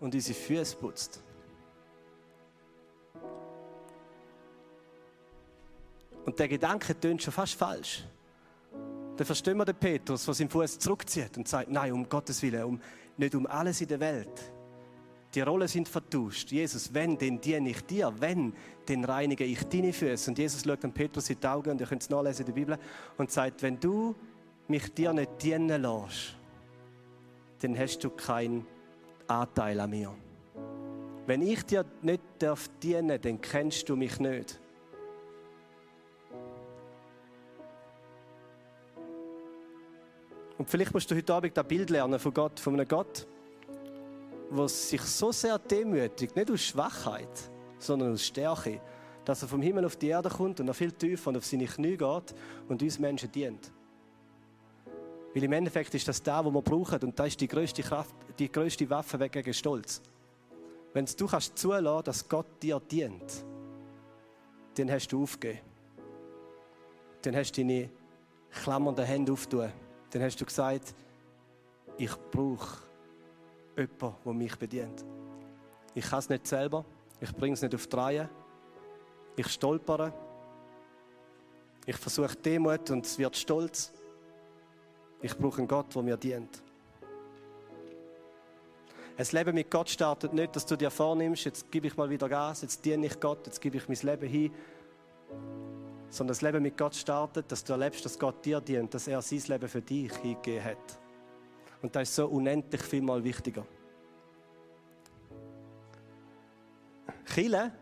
und 0.00 0.14
unsere 0.14 0.38
Füße 0.38 0.76
putzt. 0.76 1.22
Und 6.24 6.38
der 6.38 6.48
Gedanke 6.48 6.98
tönt 6.98 7.22
schon 7.22 7.32
fast 7.32 7.54
falsch. 7.54 8.04
Dann 9.16 9.26
verstehen 9.26 9.56
wir 9.56 9.64
den 9.64 9.76
Petrus, 9.76 10.24
der 10.24 10.34
seinen 10.34 10.50
Fuß 10.50 10.78
zurückzieht 10.78 11.36
und 11.36 11.46
sagt, 11.46 11.70
nein, 11.70 11.92
um 11.92 12.08
Gottes 12.08 12.42
Willen, 12.42 12.64
um, 12.64 12.80
nicht 13.16 13.34
um 13.34 13.46
alles 13.46 13.80
in 13.80 13.88
der 13.88 14.00
Welt. 14.00 14.52
Die 15.34 15.40
Rollen 15.40 15.68
sind 15.68 15.88
vertauscht. 15.88 16.50
Jesus, 16.52 16.92
wenn, 16.92 17.16
dann 17.16 17.40
diene 17.40 17.70
ich 17.70 17.80
dir. 17.82 18.12
Wenn, 18.18 18.52
dann 18.86 19.04
reinige 19.04 19.44
ich 19.44 19.62
deine 19.64 19.92
Füße. 19.92 20.30
Und 20.30 20.38
Jesus 20.38 20.62
schaut 20.62 20.84
dann 20.84 20.92
Petrus 20.92 21.30
in 21.30 21.40
die 21.40 21.46
Augen, 21.46 21.70
und 21.70 21.80
ihr 21.80 21.86
könnt 21.86 22.02
es 22.02 22.10
nachlesen 22.10 22.46
in 22.46 22.46
der 22.46 22.60
Bibel, 22.60 22.78
und 23.16 23.30
sagt, 23.30 23.62
wenn 23.62 23.80
du 23.80 24.14
mich 24.68 24.92
dir 24.92 25.12
nicht 25.12 25.42
dienen 25.42 25.82
lässt, 25.82 26.36
dann 27.60 27.78
hast 27.78 28.04
du 28.04 28.10
keinen 28.10 28.66
Anteil 29.26 29.80
an 29.80 29.90
mir. 29.90 30.14
Wenn 31.26 31.42
ich 31.42 31.64
dir 31.64 31.84
nicht 32.02 32.22
darf 32.38 32.68
dienen, 32.82 33.20
dann 33.20 33.40
kennst 33.40 33.88
du 33.88 33.96
mich 33.96 34.18
nicht. 34.18 34.60
Und 40.62 40.70
vielleicht 40.70 40.94
musst 40.94 41.10
du 41.10 41.16
heute 41.16 41.34
Abend 41.34 41.56
das 41.56 41.66
Bild 41.66 41.90
lernen 41.90 42.20
von 42.20 42.32
Gott, 42.32 42.60
von 42.60 42.74
einem 42.74 42.86
Gott, 42.86 43.26
der 44.48 44.68
sich 44.68 45.00
so 45.00 45.32
sehr 45.32 45.58
demütigt, 45.58 46.36
nicht 46.36 46.52
aus 46.52 46.62
Schwachheit, 46.62 47.50
sondern 47.80 48.12
aus 48.12 48.24
Stärke, 48.24 48.80
dass 49.24 49.42
er 49.42 49.48
vom 49.48 49.60
Himmel 49.60 49.84
auf 49.84 49.96
die 49.96 50.06
Erde 50.06 50.28
kommt 50.28 50.60
und 50.60 50.66
noch 50.66 50.76
viel 50.76 50.92
tiefer 50.92 51.30
und 51.30 51.38
auf 51.38 51.44
seine 51.44 51.64
Knie 51.64 51.96
geht 51.96 52.34
und 52.68 52.80
uns 52.80 52.96
Menschen 53.00 53.32
dient. 53.32 53.72
Weil 55.34 55.42
im 55.42 55.52
Endeffekt 55.52 55.96
ist 55.96 56.06
das 56.06 56.22
da, 56.22 56.44
wo 56.44 56.52
wir 56.52 56.62
brauchen 56.62 57.00
und 57.00 57.18
das 57.18 57.26
ist 57.26 57.40
die 57.40 57.48
größte 57.48 57.82
Kraft, 57.82 58.14
die 58.38 58.52
größte 58.52 58.88
Waffe 58.88 59.18
gegen 59.28 59.52
Stolz. 59.52 60.00
Wenn 60.92 61.06
du 61.06 61.26
kannst 61.26 61.58
zulassen, 61.58 62.04
dass 62.04 62.28
Gott 62.28 62.62
dir 62.62 62.78
dient, 62.78 63.44
dann 64.76 64.92
hast 64.92 65.08
du 65.08 65.24
aufgegeben. 65.24 65.58
Dann 67.22 67.34
hast 67.34 67.50
du 67.50 67.62
deine 67.62 67.90
klammernden 68.52 69.04
Hände 69.04 69.32
aufgetan 69.32 69.72
dann 70.12 70.22
hast 70.22 70.38
du 70.40 70.44
gesagt, 70.44 70.94
ich 71.96 72.14
brauche 72.30 72.82
jemanden, 73.76 74.14
der 74.24 74.32
mich 74.32 74.56
bedient. 74.56 75.04
Ich 75.94 76.04
kann 76.04 76.18
es 76.18 76.28
nicht 76.28 76.46
selber, 76.46 76.84
ich 77.20 77.34
bringe 77.34 77.54
es 77.54 77.62
nicht 77.62 77.74
auf 77.74 77.86
die 77.86 77.96
Reihe, 77.96 78.28
ich 79.36 79.48
stolpere, 79.48 80.12
ich 81.86 81.96
versuche 81.96 82.36
Demut 82.36 82.90
und 82.90 83.06
es 83.06 83.18
wird 83.18 83.36
stolz. 83.36 83.92
Ich 85.20 85.36
brauche 85.36 85.58
einen 85.58 85.68
Gott, 85.68 85.94
der 85.94 86.02
mir 86.02 86.16
dient. 86.16 86.62
Ein 89.16 89.26
Leben 89.30 89.54
mit 89.54 89.70
Gott 89.70 89.88
startet 89.88 90.32
nicht, 90.32 90.54
dass 90.56 90.66
du 90.66 90.76
dir 90.76 90.90
vornimmst, 90.90 91.44
jetzt 91.44 91.70
gebe 91.70 91.86
ich 91.86 91.96
mal 91.96 92.10
wieder 92.10 92.28
Gas, 92.28 92.62
jetzt 92.62 92.84
diene 92.84 93.06
ich 93.06 93.18
Gott, 93.18 93.46
jetzt 93.46 93.60
gebe 93.60 93.76
ich 93.76 93.88
mein 93.88 93.98
Leben 94.02 94.28
hin. 94.28 94.52
Sondern 96.12 96.32
das 96.34 96.42
Leben 96.42 96.62
mit 96.62 96.76
Gott 96.76 96.94
startet, 96.94 97.50
dass 97.50 97.64
du 97.64 97.72
erlebst, 97.72 98.04
dass 98.04 98.18
Gott 98.18 98.44
dir 98.44 98.60
dient, 98.60 98.92
dass 98.92 99.08
er 99.08 99.22
sein 99.22 99.42
Leben 99.46 99.66
für 99.66 99.80
dich 99.80 100.12
hingegeben 100.16 100.62
hat. 100.62 100.98
Und 101.80 101.96
das 101.96 102.10
ist 102.10 102.16
so 102.16 102.26
unendlich 102.26 102.82
viel 102.82 103.00
mal 103.00 103.24
wichtiger. 103.24 103.64
Chile 107.24 107.72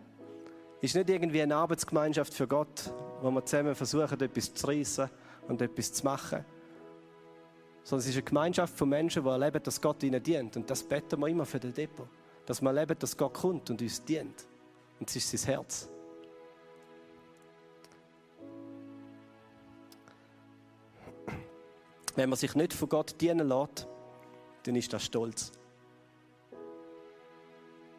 ist 0.80 0.94
nicht 0.94 1.10
irgendwie 1.10 1.42
eine 1.42 1.56
Arbeitsgemeinschaft 1.56 2.32
für 2.32 2.46
Gott, 2.46 2.94
wo 3.20 3.32
wir 3.32 3.44
zusammen 3.44 3.74
versuchen, 3.74 4.20
etwas 4.20 4.54
zu 4.54 4.64
reissen 4.64 5.10
und 5.48 5.60
etwas 5.60 5.92
zu 5.92 6.04
machen. 6.04 6.44
Sondern 7.82 8.04
es 8.04 8.10
ist 8.10 8.14
eine 8.14 8.22
Gemeinschaft 8.22 8.78
von 8.78 8.90
Menschen, 8.90 9.24
die 9.24 9.28
erleben, 9.28 9.60
dass 9.60 9.80
Gott 9.80 10.04
ihnen 10.04 10.22
dient. 10.22 10.56
Und 10.56 10.70
das 10.70 10.84
beten 10.84 11.18
wir 11.18 11.26
immer 11.26 11.46
für 11.46 11.58
den 11.58 11.74
Depot. 11.74 12.06
Dass 12.46 12.62
wir 12.62 12.68
erleben, 12.68 12.96
dass 12.96 13.16
Gott 13.16 13.34
kommt 13.34 13.70
und 13.70 13.82
uns 13.82 14.04
dient. 14.04 14.46
Und 15.00 15.10
es 15.10 15.16
ist 15.16 15.30
sein 15.32 15.54
Herz. 15.54 15.90
Wenn 22.16 22.28
man 22.28 22.36
sich 22.36 22.54
nicht 22.54 22.72
von 22.72 22.88
Gott 22.88 23.20
dienen 23.20 23.48
lässt, 23.48 23.86
dann 24.64 24.76
ist 24.76 24.92
das 24.92 25.04
Stolz. 25.04 25.52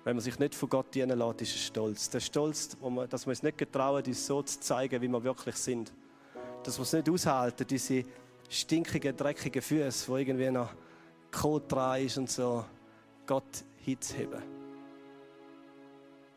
Wenn 0.04 0.16
man 0.16 0.24
sich 0.24 0.40
nicht 0.40 0.56
von 0.56 0.70
Gott 0.70 0.94
dienen 0.94 1.18
lässt, 1.18 1.42
ist 1.42 1.56
es 1.56 1.66
Stolz. 1.66 2.10
Der 2.10 2.20
Stolz, 2.20 2.78
dass 3.10 3.26
wir 3.26 3.34
es 3.34 3.44
nicht 3.44 3.58
getrauen, 3.58 4.04
uns 4.06 4.26
so 4.26 4.42
zu 4.42 4.60
zeigen, 4.60 5.02
wie 5.02 5.08
wir 5.08 5.24
wirklich 5.24 5.56
sind. 5.56 5.94
Dass 6.64 6.78
wir 6.78 6.84
es 6.84 6.94
nicht 6.94 7.10
aushalten, 7.10 7.66
diese 7.68 8.04
stinkigen, 8.50 9.16
dreckigen 9.16 9.62
Füße, 9.62 10.08
wo 10.08 10.18
irgendwie 10.18 10.52
noch 10.52 10.74
Kot 11.32 11.72
dran 11.72 12.02
ist 12.02 12.18
und 12.18 12.30
so, 12.30 12.66
Gott 13.26 13.64
hinzuheben. 13.78 14.42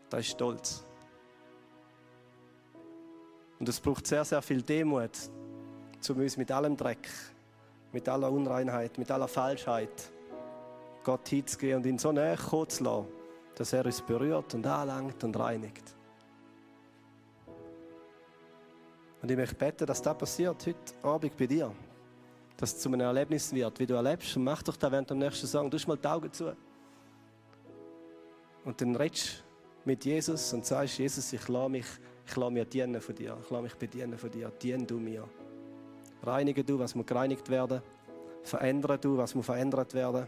Das 0.09 0.21
ist 0.21 0.31
Stolz. 0.31 0.85
Und 3.59 3.69
es 3.69 3.81
braucht 3.81 4.07
sehr, 4.07 4.25
sehr 4.25 4.43
viel 4.43 4.63
Demut, 4.63 5.11
um 6.09 6.17
uns 6.19 6.37
mit 6.37 6.51
allem 6.53 6.77
Dreck, 6.77 7.09
mit 7.95 8.09
aller 8.09 8.31
Unreinheit, 8.31 8.99
mit 8.99 9.09
aller 9.11 9.29
Falschheit 9.29 10.11
Gott 11.05 11.29
hinzugehen 11.29 11.77
und 11.77 11.87
ihn 11.87 11.97
so 11.97 12.11
näher 12.11 12.37
zu 12.37 12.83
lassen, 12.83 13.07
dass 13.55 13.73
er 13.73 13.87
uns 13.87 14.03
berührt 14.03 14.53
und 14.53 14.67
anlangt 14.67 15.23
und 15.23 15.39
reinigt. 15.39 15.95
Und 19.23 19.31
ich 19.31 19.37
möchte 19.37 19.55
beten, 19.55 19.87
dass 19.87 20.03
das 20.03 20.19
passiert 20.19 20.67
heute 20.67 20.95
Abend 21.03 21.37
bei 21.37 21.47
dir. 21.47 21.73
Dass 22.57 22.75
es 22.75 22.81
zu 22.81 22.89
einem 22.89 23.01
Erlebnis 23.01 23.53
wird, 23.55 23.79
wie 23.79 23.87
du 23.87 23.95
erlebst. 23.95 24.37
Und 24.37 24.45
mach 24.45 24.63
doch 24.63 24.77
da 24.77 24.91
während 24.91 25.09
dem 25.09 25.19
nächsten 25.19 25.47
Song. 25.47 25.71
Du 25.71 25.79
mal 25.87 25.97
die 25.97 26.09
Augen 26.09 26.33
zu. 26.33 26.55
Und 28.65 28.81
dann 28.81 28.97
redest 28.97 29.45
mit 29.85 30.05
Jesus 30.05 30.53
und 30.53 30.67
sagst, 30.67 30.99
Jesus, 30.99 31.33
ich 31.33 31.49
lasse 31.49 31.71
mich, 31.71 31.87
ich 32.27 32.37
lasse 32.37 32.51
mir 32.51 32.65
dienen 32.65 33.01
von 33.01 33.15
dir. 33.15 33.39
Ich 33.43 33.51
lasse 33.51 33.63
mich 33.63 33.75
bedienen 33.77 34.19
von 34.19 34.31
dir. 34.31 34.51
Dien 34.51 34.87
du 34.87 34.99
mir. 34.99 35.27
Reinige 36.27 36.65
du, 36.65 36.79
was 36.79 36.95
muss 36.95 37.07
gereinigt 37.07 37.51
werden. 37.51 37.83
Verändere 38.43 38.99
du, 38.99 39.17
was 39.17 39.35
muss 39.35 39.47
verändert 39.47 39.95
werden. 39.95 40.27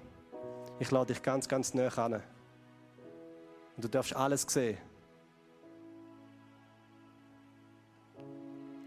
Ich 0.79 0.91
lade 0.91 1.13
dich 1.13 1.23
ganz, 1.23 1.49
ganz 1.49 1.73
nah 1.75 1.89
an. 1.97 2.15
Und 2.15 3.85
du 3.85 3.89
darfst 3.89 4.15
alles 4.15 4.43
sehen. 4.43 4.79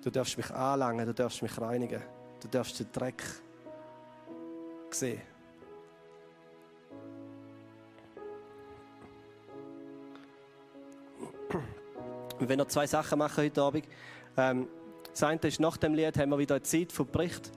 Du 0.03 0.09
darfst 0.09 0.37
mich 0.37 0.49
anlangen, 0.51 1.05
du 1.05 1.13
darfst 1.13 1.41
mich 1.41 1.59
reinigen. 1.59 2.01
Du 2.41 2.47
darfst 2.47 2.79
den 2.79 2.91
Dreck 2.91 3.23
sehen. 4.91 5.21
Und 12.39 12.47
wenn 12.47 12.57
wir 12.57 12.67
zwei 12.67 12.87
Sachen 12.87 13.19
machen 13.19 13.43
heute 13.43 13.61
Abend, 13.61 13.85
ähm, 14.37 14.67
das 15.21 15.29
eine 15.29 15.41
ist, 15.41 15.59
nach 15.59 15.75
dem 15.77 15.93
Lied 15.93 16.17
haben 16.17 16.29
wir 16.29 16.37
wieder 16.37 16.55
eine 16.55 16.63
Zeit 16.63 16.91
von 16.91 17.05
Bericht. 17.05 17.51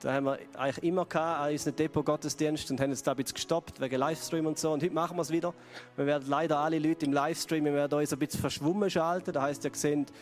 Da 0.00 0.12
haben 0.12 0.26
wir 0.26 0.38
eigentlich 0.54 0.84
immer 0.84 1.06
gehabt, 1.06 1.40
an 1.40 1.50
unseren 1.50 1.76
Depot-Gottesdienst 1.76 2.70
und 2.70 2.78
haben 2.78 2.90
jetzt 2.90 3.06
da 3.06 3.12
ein 3.12 3.16
bisschen 3.16 3.36
gestoppt 3.36 3.80
wegen 3.80 3.96
Livestream 3.96 4.44
und 4.44 4.58
so. 4.58 4.70
Und 4.70 4.82
heute 4.82 4.92
machen 4.92 5.16
wir 5.16 5.22
es 5.22 5.30
wieder. 5.30 5.54
Wir 5.96 6.04
werden 6.04 6.28
leider 6.28 6.58
alle 6.58 6.78
Leute 6.78 7.06
im 7.06 7.14
Livestream, 7.14 7.64
wir 7.64 7.72
werden 7.72 7.98
uns 7.98 8.12
ein 8.12 8.18
bisschen 8.18 8.40
verschwommen 8.40 8.90
schalten. 8.90 9.32
Das 9.32 9.42
heisst, 9.42 9.64
ihr 9.64 9.70
seht 9.72 10.12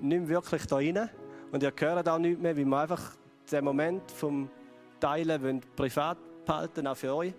nicht 0.00 0.20
mehr 0.20 0.28
wirklich 0.28 0.66
da 0.66 0.76
rein. 0.76 1.08
Und 1.52 1.62
ihr 1.62 1.72
hört 1.78 2.08
auch 2.08 2.18
nicht 2.18 2.40
mehr, 2.40 2.56
wie 2.56 2.64
wir 2.64 2.78
einfach 2.78 3.12
den 3.52 3.64
Moment 3.64 4.10
vom 4.10 4.50
Teilen 4.98 5.40
wollen 5.40 5.60
privat 5.76 6.18
behalten, 6.44 6.88
auch 6.88 6.96
für 6.96 7.14
euch. 7.14 7.32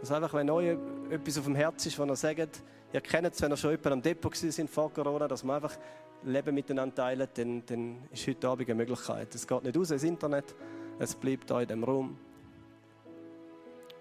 Dass 0.00 0.12
einfach, 0.12 0.32
wenn 0.32 0.48
euch 0.48 0.78
etwas 1.10 1.36
auf 1.36 1.44
dem 1.44 1.56
Herz 1.56 1.84
ist, 1.84 1.98
was 1.98 2.08
ihr 2.08 2.16
sagt, 2.16 2.62
ihr 2.94 3.00
kennt 3.02 3.34
es, 3.34 3.42
wenn 3.42 3.52
ihr 3.52 3.56
schon 3.58 3.72
jemand 3.72 3.86
am 3.88 4.00
Depot 4.02 4.34
sind 4.34 4.70
vor 4.70 4.90
Corona, 4.90 5.28
dass 5.28 5.44
wir 5.44 5.52
einfach 5.52 5.76
Leben 6.24 6.54
miteinander 6.54 6.94
teilen, 6.94 7.28
dann, 7.34 7.66
dann 7.66 8.08
ist 8.10 8.26
heute 8.26 8.48
Abend 8.48 8.68
eine 8.68 8.76
Möglichkeit. 8.76 9.34
Es 9.34 9.46
geht 9.46 9.62
nicht 9.62 9.76
aus 9.76 9.90
ins 9.90 10.02
Internet, 10.02 10.54
es 10.98 11.14
bleibt 11.14 11.50
da 11.50 11.60
in 11.60 11.68
dem 11.68 11.84
Raum. 11.84 12.18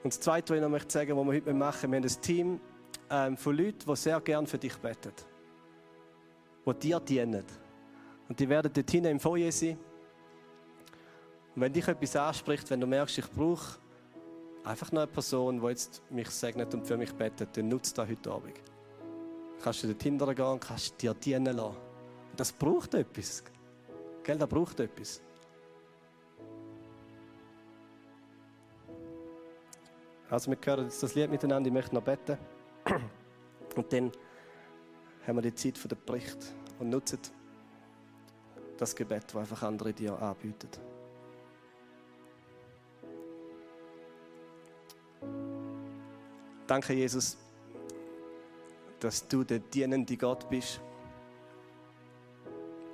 Und 0.03 0.13
das 0.13 0.19
Zweite, 0.19 0.53
was 0.53 0.57
ich 0.57 0.61
noch 0.61 0.69
möchte 0.69 0.91
sagen, 0.91 1.17
was 1.17 1.25
wir 1.25 1.33
heute 1.33 1.53
machen, 1.53 1.91
wir 1.91 1.97
haben 1.97 2.03
ein 2.03 2.21
Team 2.21 2.59
ähm, 3.09 3.37
von 3.37 3.55
Leuten, 3.55 3.85
die 3.87 3.95
sehr 3.95 4.19
gerne 4.21 4.47
für 4.47 4.57
dich 4.57 4.75
beten. 4.77 5.13
Die 6.65 6.73
dir 6.79 6.99
dienen. 6.99 7.45
Und 8.27 8.39
die 8.39 8.47
werden 8.49 8.71
dort 8.73 8.89
hinten 8.89 9.11
im 9.11 9.19
Foyer 9.19 9.51
sein. 9.51 9.77
Und 11.55 11.61
wenn 11.61 11.71
dich 11.71 11.87
etwas 11.87 12.15
anspricht, 12.15 12.69
wenn 12.69 12.79
du 12.79 12.87
merkst, 12.87 13.17
ich 13.17 13.29
brauche 13.29 13.79
einfach 14.63 14.91
noch 14.91 15.03
eine 15.03 15.11
Person, 15.11 15.61
die 15.61 15.67
jetzt 15.67 16.01
mich 16.09 16.29
segnet 16.29 16.73
und 16.73 16.87
für 16.87 16.97
mich 16.97 17.13
betet, 17.13 17.55
dann 17.55 17.67
nutze 17.67 17.93
das 17.93 18.09
heute 18.09 18.31
Abend. 18.31 18.59
Kannst 19.61 19.83
du 19.83 19.87
dort 19.87 20.03
hinten 20.03 20.35
gehen 20.35 20.45
und 20.45 20.59
kannst 20.59 21.01
dir 21.01 21.13
dienen 21.13 21.55
lassen. 21.55 21.92
Das 22.35 22.51
braucht 22.51 22.93
etwas. 22.93 23.43
Gell, 24.23 24.37
das 24.37 24.49
braucht 24.49 24.79
etwas. 24.79 25.21
Also 30.29 30.49
wir 30.49 30.57
hören 30.65 30.85
jetzt 30.85 31.03
das 31.03 31.13
Lied 31.13 31.29
miteinander, 31.29 31.67
ich 31.67 31.73
möchte 31.73 31.93
noch 31.93 32.01
beten. 32.01 32.37
Und 33.75 33.93
dann 33.93 34.11
haben 35.27 35.37
wir 35.37 35.41
die 35.43 35.53
Zeit 35.53 35.77
für 35.77 35.87
den 35.87 35.97
Bericht 36.05 36.37
und 36.79 36.89
nutzen 36.89 37.19
das 38.77 38.95
Gebet, 38.95 39.23
das 39.27 39.35
einfach 39.35 39.63
andere 39.63 39.93
dir 39.93 40.19
anbieten. 40.21 40.69
Danke, 46.67 46.93
Jesus, 46.93 47.37
dass 48.99 49.27
du 49.27 49.43
der 49.43 49.59
dienende 49.59 50.17
Gott 50.17 50.49
bist, 50.49 50.81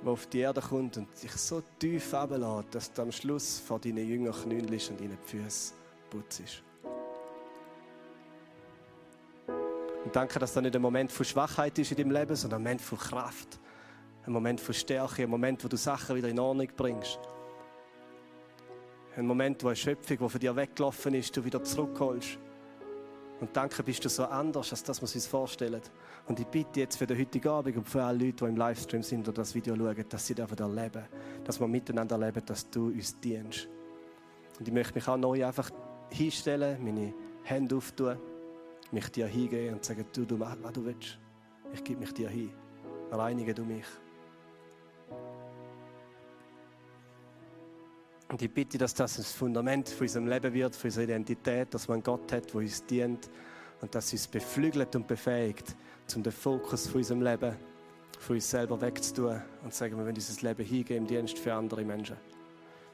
der 0.02 0.12
auf 0.12 0.26
die 0.26 0.40
Erde 0.40 0.60
kommt 0.60 0.96
und 0.96 1.08
dich 1.22 1.32
so 1.32 1.62
tief 1.78 2.14
ablässt, 2.14 2.74
dass 2.74 2.92
du 2.92 3.02
am 3.02 3.12
Schluss 3.12 3.58
vor 3.60 3.78
deinen 3.78 4.08
Jüngern 4.08 4.34
knündelst 4.34 4.90
und 4.90 5.00
ihnen 5.00 5.18
die 5.22 5.30
Füße 5.30 5.74
putzt. 6.08 6.62
Und 10.04 10.16
danke, 10.16 10.38
dass 10.38 10.54
das 10.54 10.62
nicht 10.62 10.74
ein 10.74 10.82
Moment 10.82 11.12
von 11.12 11.26
Schwachheit 11.26 11.78
ist 11.78 11.90
in 11.90 11.98
deinem 11.98 12.10
Leben, 12.12 12.34
sondern 12.34 12.60
ein 12.60 12.62
Moment 12.62 12.80
von 12.80 12.98
Kraft. 12.98 13.60
Ein 14.24 14.32
Moment 14.32 14.60
von 14.60 14.74
Stärke, 14.74 15.22
ein 15.22 15.30
Moment, 15.30 15.62
wo 15.62 15.68
du 15.68 15.76
Sachen 15.76 16.16
wieder 16.16 16.28
in 16.28 16.38
Ordnung 16.38 16.68
bringst. 16.76 17.18
Ein 19.16 19.26
Moment, 19.26 19.62
wo 19.62 19.68
eine 19.68 19.76
Schöpfung, 19.76 20.18
die 20.18 20.28
von 20.28 20.40
dir 20.40 20.56
weggelaufen 20.56 21.14
ist, 21.14 21.36
du 21.36 21.44
wieder 21.44 21.62
zurückholst. 21.62 22.38
Und 23.40 23.56
danke, 23.56 23.82
bist 23.82 24.04
du 24.04 24.08
so 24.08 24.24
anders, 24.24 24.70
als 24.70 24.82
das 24.82 25.00
wir 25.00 25.14
uns 25.14 25.26
vorstellen. 25.26 25.80
Und 26.28 26.38
ich 26.38 26.46
bitte 26.46 26.80
jetzt 26.80 26.96
für 26.96 27.06
den 27.06 27.18
heutigen 27.18 27.48
Abend 27.48 27.76
und 27.76 27.88
für 27.88 28.02
alle 28.02 28.26
Leute, 28.26 28.44
die 28.44 28.50
im 28.50 28.56
Livestream 28.56 29.02
sind 29.02 29.26
oder 29.26 29.36
das 29.36 29.54
Video 29.54 29.74
schauen, 29.74 30.04
dass 30.08 30.26
sie 30.26 30.34
dürfen 30.34 30.58
erleben, 30.58 31.04
dass 31.44 31.58
wir 31.58 31.66
miteinander 31.66 32.16
erleben, 32.16 32.42
dass 32.44 32.68
du 32.68 32.88
uns 32.88 33.18
dienst. 33.18 33.66
Und 34.58 34.68
ich 34.68 34.74
möchte 34.74 34.94
mich 34.94 35.08
auch 35.08 35.16
neu 35.16 35.44
einfach 35.44 35.70
hinstellen, 36.10 36.84
meine 36.84 37.14
Hände 37.44 37.76
auftun, 37.76 38.18
mich 38.92 39.08
dir 39.08 39.26
hingeben 39.26 39.76
und 39.76 39.84
sagen, 39.84 40.04
du, 40.12 40.26
du 40.26 40.36
mach, 40.36 40.56
was 40.60 40.72
du 40.72 40.84
willst. 40.84 41.18
Ich 41.72 41.82
gebe 41.82 42.00
mich 42.00 42.12
dir 42.12 42.28
hin. 42.28 42.50
Reinige 43.10 43.54
du 43.54 43.64
mich. 43.64 43.86
Und 48.30 48.40
ich 48.42 48.50
bitte, 48.50 48.78
dass 48.78 48.94
das 48.94 49.18
ein 49.18 49.24
Fundament 49.24 49.88
für 49.88 50.04
unserem 50.04 50.28
Leben 50.28 50.54
wird, 50.54 50.76
für 50.76 50.86
unsere 50.86 51.04
Identität, 51.04 51.74
dass 51.74 51.88
man 51.88 52.00
Gott 52.00 52.30
hat, 52.32 52.48
der 52.48 52.54
uns 52.54 52.86
dient 52.86 53.28
und 53.80 53.92
dass 53.92 54.12
uns 54.12 54.28
beflügelt 54.28 54.94
und 54.94 55.08
befähigt, 55.08 55.74
um 56.14 56.22
den 56.22 56.32
Fokus 56.32 56.86
von 56.86 56.98
unserem 56.98 57.22
Leben 57.22 57.56
von 58.20 58.36
uns 58.36 58.48
selber 58.48 58.80
wegzutun 58.80 59.42
und 59.64 59.72
zu 59.72 59.78
sagen, 59.78 59.96
wir 59.96 60.04
wollen 60.04 60.14
unser 60.14 60.48
Leben 60.48 60.64
hingeben 60.64 60.98
im 60.98 61.06
Dienst 61.08 61.38
für 61.38 61.52
andere 61.52 61.84
Menschen. 61.84 62.16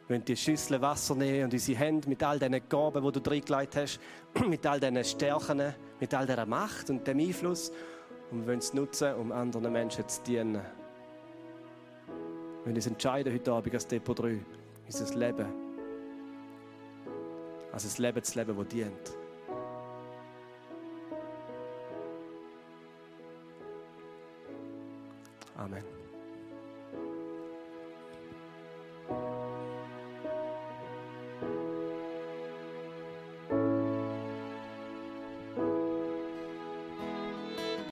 Wir 0.07 0.16
wollen 0.16 0.24
die 0.24 0.37
Schüssel 0.37 0.80
Wasser 0.80 1.14
nehmen 1.14 1.45
und 1.45 1.53
unsere 1.53 1.78
Hände 1.78 2.09
mit 2.09 2.22
all 2.22 2.39
diesen 2.39 2.68
Gaben, 2.68 3.05
die 3.05 3.20
du 3.20 3.30
reingelegt 3.30 3.76
hast, 3.76 4.01
mit 4.49 4.64
all 4.64 4.80
diesen 4.80 5.05
Stärken, 5.05 5.74
mit 6.01 6.14
all 6.14 6.26
dieser 6.26 6.47
Macht 6.47 6.89
und 6.89 7.07
dem 7.07 7.18
Einfluss 7.18 7.72
und 8.30 8.41
wir 8.41 8.47
wollen 8.47 8.61
es 8.61 8.72
nutzen, 8.72 9.14
um 9.16 9.32
anderen 9.32 9.70
Menschen 9.70 10.09
zu 10.09 10.22
dienen. 10.22 10.55
Wir 10.55 10.64
wollen 12.64 12.76
uns 12.76 12.87
entscheiden 12.87 13.34
heute 13.34 13.53
Abend 13.53 13.74
als 13.74 13.87
Depot 13.87 14.18
3 14.18 14.41
unser 14.87 15.14
Leben 15.16 15.66
Also 17.76 17.89
ein 17.89 18.03
Leben 18.03 18.22
zu 18.22 18.39
leben, 18.39 18.57
das 18.57 18.68
dient. 18.68 19.16
Amen. 25.59 26.05